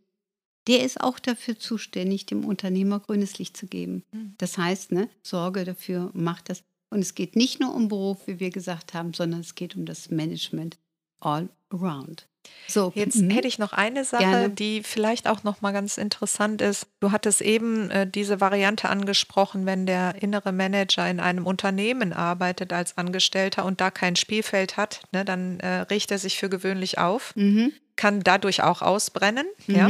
der 0.67 0.83
ist 0.83 1.01
auch 1.01 1.17
dafür 1.17 1.57
zuständig, 1.57 2.27
dem 2.27 2.45
Unternehmer 2.45 2.99
grünes 2.99 3.39
Licht 3.39 3.57
zu 3.57 3.65
geben. 3.65 4.03
Hm. 4.11 4.35
Das 4.37 4.59
heißt, 4.59 4.91
ne, 4.91 5.09
Sorge 5.23 5.65
dafür, 5.65 6.11
macht 6.13 6.51
das. 6.51 6.61
Und 6.91 6.99
es 6.99 7.15
geht 7.15 7.35
nicht 7.35 7.59
nur 7.59 7.73
um 7.73 7.87
Beruf, 7.87 8.27
wie 8.27 8.39
wir 8.39 8.51
gesagt 8.51 8.93
haben, 8.93 9.11
sondern 9.11 9.39
es 9.39 9.55
geht 9.55 9.75
um 9.75 9.87
das 9.87 10.11
Management 10.11 10.77
all 11.19 11.49
around. 11.71 12.27
So, 12.67 12.91
jetzt 12.95 13.15
mhm. 13.15 13.29
hätte 13.29 13.47
ich 13.47 13.59
noch 13.59 13.71
eine 13.71 14.03
Sache, 14.03 14.23
Gerne. 14.23 14.49
die 14.49 14.83
vielleicht 14.83 15.27
auch 15.27 15.43
noch 15.43 15.61
mal 15.61 15.71
ganz 15.71 15.97
interessant 15.97 16.61
ist. 16.61 16.87
Du 16.99 17.11
hattest 17.11 17.41
eben 17.41 17.89
äh, 17.91 18.05
diese 18.05 18.41
Variante 18.41 18.89
angesprochen, 18.89 19.65
wenn 19.65 19.85
der 19.85 20.21
innere 20.21 20.51
Manager 20.51 21.09
in 21.09 21.19
einem 21.19 21.45
Unternehmen 21.45 22.11
arbeitet 22.11 22.73
als 22.73 22.97
Angestellter 22.97 23.63
und 23.63 23.79
da 23.79 23.89
kein 23.89 24.15
Spielfeld 24.15 24.75
hat, 24.75 25.01
ne, 25.13 25.23
dann 25.23 25.59
äh, 25.61 25.81
riecht 25.81 26.11
er 26.11 26.19
sich 26.19 26.37
für 26.37 26.49
gewöhnlich 26.49 26.97
auf, 26.97 27.33
mhm. 27.35 27.71
kann 27.95 28.21
dadurch 28.21 28.63
auch 28.63 28.81
ausbrennen. 28.81 29.47
Mhm. 29.67 29.75
Ja. 29.75 29.89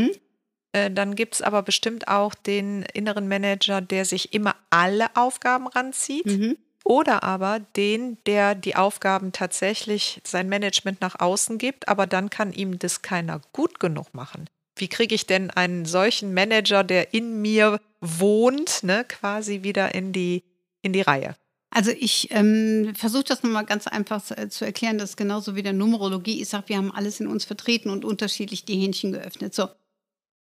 Äh, 0.74 0.92
dann 0.92 1.16
gibt 1.16 1.36
es 1.36 1.42
aber 1.42 1.64
bestimmt 1.64 2.08
auch 2.08 2.36
den 2.36 2.84
inneren 2.94 3.28
Manager, 3.28 3.82
der 3.82 4.06
sich 4.06 4.34
immer 4.34 4.56
alle 4.70 5.08
Aufgaben 5.16 5.68
ranzieht. 5.68 6.58
Oder 6.88 7.22
aber 7.24 7.60
den, 7.76 8.18
der 8.26 8.56
die 8.56 8.78
Aufgaben 8.78 9.34
tatsächlich 9.34 10.22
sein 10.24 10.48
Management 10.48 11.02
nach 11.02 11.20
außen 11.20 11.58
gibt, 11.58 11.90
aber 11.90 12.08
dann 12.08 12.30
kann 12.30 12.54
ihm 12.54 12.80
das 12.80 13.02
keiner 13.02 13.42
gut 13.52 13.82
genug 13.82 14.14
machen. 14.14 14.50
Wie 14.78 14.88
kriege 14.88 15.14
ich 15.14 15.26
denn 15.26 15.52
einen 15.52 15.84
solchen 15.84 16.34
Manager, 16.34 16.86
der 16.86 17.14
in 17.14 17.42
mir 17.42 17.82
wohnt, 18.00 18.84
ne, 18.84 19.04
quasi 19.06 19.64
wieder 19.64 19.96
in 19.96 20.14
die, 20.14 20.46
in 20.82 20.94
die 20.94 21.02
Reihe? 21.02 21.36
Also 21.72 21.92
ich 21.92 22.30
ähm, 22.32 22.94
versuche 22.96 23.26
das 23.26 23.44
nochmal 23.44 23.66
ganz 23.66 23.88
einfach 23.88 24.24
zu, 24.24 24.48
zu 24.48 24.64
erklären, 24.64 24.98
das 24.98 25.10
ist 25.10 25.18
genauso 25.18 25.58
wie 25.58 25.64
der 25.64 25.74
Numerologie. 25.74 26.42
Ich 26.42 26.48
sage, 26.48 26.70
wir 26.70 26.78
haben 26.78 26.94
alles 26.94 27.20
in 27.20 27.28
uns 27.28 27.44
vertreten 27.44 27.90
und 27.90 28.06
unterschiedlich 28.06 28.64
die 28.64 28.78
Hähnchen 28.80 29.12
geöffnet. 29.12 29.54
So, 29.54 29.68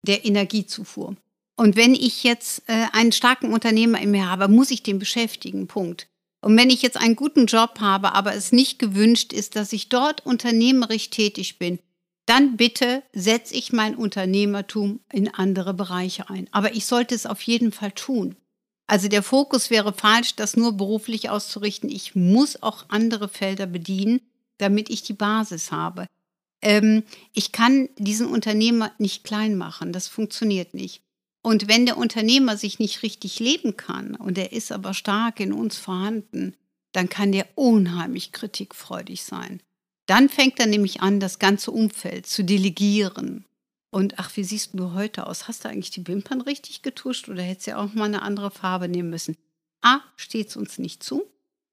der 0.05 0.25
Energiezufuhr. 0.25 1.15
Und 1.55 1.75
wenn 1.75 1.95
ich 1.95 2.23
jetzt 2.23 2.61
äh, 2.67 2.85
einen 2.93 3.13
starken 3.13 3.51
Unternehmer 3.51 3.99
in 3.99 4.11
mir 4.11 4.29
habe, 4.29 4.47
muss 4.47 4.69
ich 4.69 4.83
den 4.83 4.99
beschäftigen, 4.99 5.65
Punkt. 5.65 6.07
Und 6.41 6.57
wenn 6.57 6.69
ich 6.69 6.81
jetzt 6.81 6.97
einen 6.97 7.15
guten 7.15 7.45
Job 7.45 7.79
habe, 7.79 8.13
aber 8.13 8.33
es 8.33 8.51
nicht 8.51 8.79
gewünscht 8.79 9.33
ist, 9.33 9.55
dass 9.55 9.73
ich 9.73 9.89
dort 9.89 10.25
unternehmerisch 10.25 11.09
tätig 11.09 11.59
bin, 11.59 11.79
dann 12.25 12.57
bitte 12.57 13.03
setze 13.11 13.55
ich 13.55 13.73
mein 13.73 13.95
Unternehmertum 13.95 14.99
in 15.11 15.33
andere 15.33 15.73
Bereiche 15.73 16.29
ein. 16.29 16.47
Aber 16.51 16.75
ich 16.75 16.85
sollte 16.85 17.15
es 17.15 17.25
auf 17.25 17.41
jeden 17.41 17.71
Fall 17.71 17.91
tun. 17.91 18.35
Also 18.85 19.07
der 19.07 19.23
Fokus 19.23 19.69
wäre 19.69 19.93
falsch, 19.93 20.35
das 20.35 20.55
nur 20.55 20.73
beruflich 20.73 21.29
auszurichten. 21.29 21.89
Ich 21.89 22.15
muss 22.15 22.61
auch 22.61 22.85
andere 22.89 23.29
Felder 23.29 23.65
bedienen, 23.65 24.21
damit 24.57 24.89
ich 24.89 25.03
die 25.03 25.13
Basis 25.13 25.71
habe. 25.71 26.07
Ähm, 26.61 27.03
ich 27.33 27.51
kann 27.51 27.89
diesen 27.97 28.27
Unternehmer 28.27 28.91
nicht 28.97 29.23
klein 29.23 29.57
machen. 29.57 29.93
Das 29.93 30.07
funktioniert 30.07 30.73
nicht. 30.73 31.01
Und 31.41 31.67
wenn 31.67 31.85
der 31.85 31.97
Unternehmer 31.97 32.57
sich 32.57 32.79
nicht 32.79 33.03
richtig 33.03 33.39
leben 33.39 33.77
kann 33.77 34.15
und 34.15 34.37
er 34.37 34.51
ist 34.51 34.71
aber 34.71 34.93
stark 34.93 35.39
in 35.39 35.53
uns 35.53 35.77
vorhanden, 35.77 36.55
dann 36.91 37.09
kann 37.09 37.31
der 37.31 37.47
unheimlich 37.55 38.31
kritikfreudig 38.31 39.23
sein. 39.23 39.61
Dann 40.05 40.27
fängt 40.27 40.59
er 40.59 40.65
nämlich 40.65 41.01
an, 41.01 41.19
das 41.19 41.39
ganze 41.39 41.71
Umfeld 41.71 42.25
zu 42.25 42.43
delegieren. 42.43 43.45
Und 43.91 44.19
ach, 44.19 44.35
wie 44.35 44.43
siehst 44.43 44.71
du 44.73 44.93
heute 44.93 45.27
aus? 45.27 45.47
Hast 45.47 45.63
du 45.63 45.69
eigentlich 45.69 45.91
die 45.91 46.07
Wimpern 46.07 46.41
richtig 46.41 46.81
getuscht 46.81 47.29
oder 47.29 47.41
hättest 47.41 47.67
du 47.67 47.71
ja 47.71 47.77
auch 47.77 47.93
mal 47.93 48.05
eine 48.05 48.21
andere 48.21 48.51
Farbe 48.51 48.87
nehmen 48.87 49.09
müssen? 49.09 49.37
A, 49.81 50.01
steht 50.15 50.49
es 50.49 50.57
uns 50.57 50.77
nicht 50.77 51.03
zu. 51.03 51.23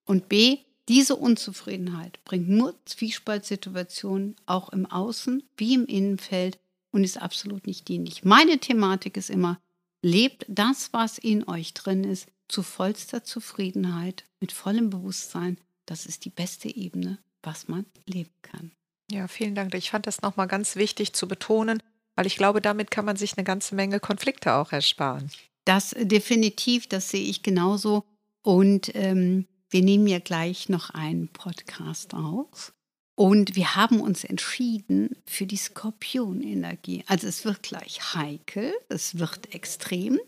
Und 0.07 0.29
B, 0.29 0.59
diese 0.89 1.17
Unzufriedenheit 1.17 2.23
bringt 2.25 2.49
nur 2.49 2.75
Zwiespaltsituationen 2.85 4.37
auch 4.47 4.69
im 4.69 4.87
Außen 4.87 5.43
wie 5.57 5.75
im 5.75 5.87
Innenfeld 5.87 6.59
und 6.97 7.05
ist 7.05 7.21
absolut 7.21 7.67
nicht 7.67 7.89
dienlich. 7.89 8.25
Meine 8.25 8.57
Thematik 8.57 9.19
ist 9.19 9.29
immer, 9.29 9.61
lebt 10.01 10.47
das, 10.49 10.95
was 10.95 11.19
in 11.19 11.47
euch 11.47 11.75
drin 11.75 12.05
ist, 12.05 12.27
zu 12.49 12.63
vollster 12.63 13.23
Zufriedenheit, 13.23 14.25
mit 14.41 14.51
vollem 14.51 14.89
Bewusstsein. 14.89 15.59
Das 15.85 16.07
ist 16.07 16.25
die 16.25 16.31
beste 16.31 16.75
Ebene, 16.75 17.19
was 17.43 17.69
man 17.69 17.85
leben 18.07 18.33
kann. 18.41 18.73
Ja, 19.11 19.29
vielen 19.29 19.55
Dank. 19.55 19.75
Ich 19.75 19.91
fand 19.91 20.07
das 20.07 20.23
nochmal 20.23 20.47
ganz 20.47 20.75
wichtig 20.77 21.13
zu 21.13 21.29
betonen, 21.29 21.83
weil 22.15 22.27
ich 22.27 22.37
glaube, 22.37 22.63
damit 22.63 22.91
kann 22.91 23.05
man 23.05 23.17
sich 23.17 23.37
eine 23.37 23.45
ganze 23.45 23.75
Menge 23.75 24.01
Konflikte 24.01 24.55
auch 24.55 24.73
ersparen. 24.73 25.31
Das 25.67 25.95
definitiv, 25.99 26.87
das 26.87 27.11
sehe 27.11 27.29
ich 27.29 27.43
genauso. 27.43 28.05
Und 28.43 28.91
ähm, 28.95 29.47
wir 29.69 29.83
nehmen 29.83 30.07
ja 30.07 30.19
gleich 30.19 30.71
noch 30.71 30.89
einen 30.89 31.29
Podcast 31.29 32.15
auf. 32.15 32.73
Und 33.19 33.57
wir 33.57 33.75
haben 33.77 34.01
uns 34.01 34.25
entschieden 34.25 35.17
für 35.27 35.47
die 35.47 35.57
Skorpionenergie. 35.57 37.03
Also 37.07 37.27
es 37.27 37.47
wird 37.47 37.63
gleich 37.63 38.15
heikel, 38.15 38.75
es 38.91 39.19
wird 39.19 39.55
extrem, 39.55 40.21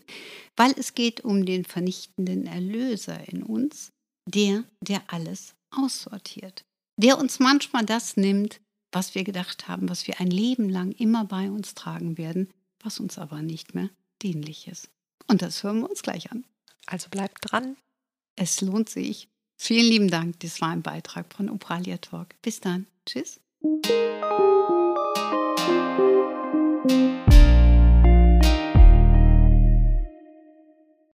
weil 0.55 0.73
es 0.75 0.95
geht 0.95 1.21
um 1.23 1.45
den 1.45 1.65
vernichtenden 1.65 2.47
Erlöser 2.47 3.29
in 3.29 3.43
uns, 3.43 3.91
der, 4.27 4.63
der 4.81 5.03
alles 5.07 5.53
aussortiert, 5.69 6.65
der 6.97 7.19
uns 7.19 7.39
manchmal 7.39 7.85
das 7.85 8.17
nimmt, 8.17 8.59
was 8.91 9.13
wir 9.13 9.23
gedacht 9.23 9.67
haben, 9.67 9.87
was 9.87 10.07
wir 10.07 10.19
ein 10.19 10.31
Leben 10.31 10.67
lang 10.67 10.91
immer 10.93 11.25
bei 11.25 11.51
uns 11.51 11.75
tragen 11.75 12.17
werden, 12.17 12.51
was 12.83 12.99
uns 12.99 13.19
aber 13.19 13.43
nicht 13.43 13.75
mehr 13.75 13.91
dienlich 14.23 14.67
ist. 14.67 14.89
Und 15.27 15.43
das 15.43 15.61
hören 15.61 15.81
wir 15.81 15.89
uns 15.91 16.01
gleich 16.01 16.31
an. 16.31 16.43
Also 16.87 17.09
bleibt 17.09 17.37
dran. 17.41 17.77
Es 18.35 18.61
lohnt 18.61 18.89
sich. 18.89 19.29
Vielen 19.61 19.87
lieben 19.87 20.07
Dank. 20.07 20.39
Das 20.39 20.61
war 20.61 20.69
ein 20.69 20.81
Beitrag 20.81 21.33
von 21.33 21.49
Upralia 21.49 21.97
Talk. 21.97 22.29
Bis 22.41 22.61
dann. 22.61 22.87
Tschüss. 23.05 23.41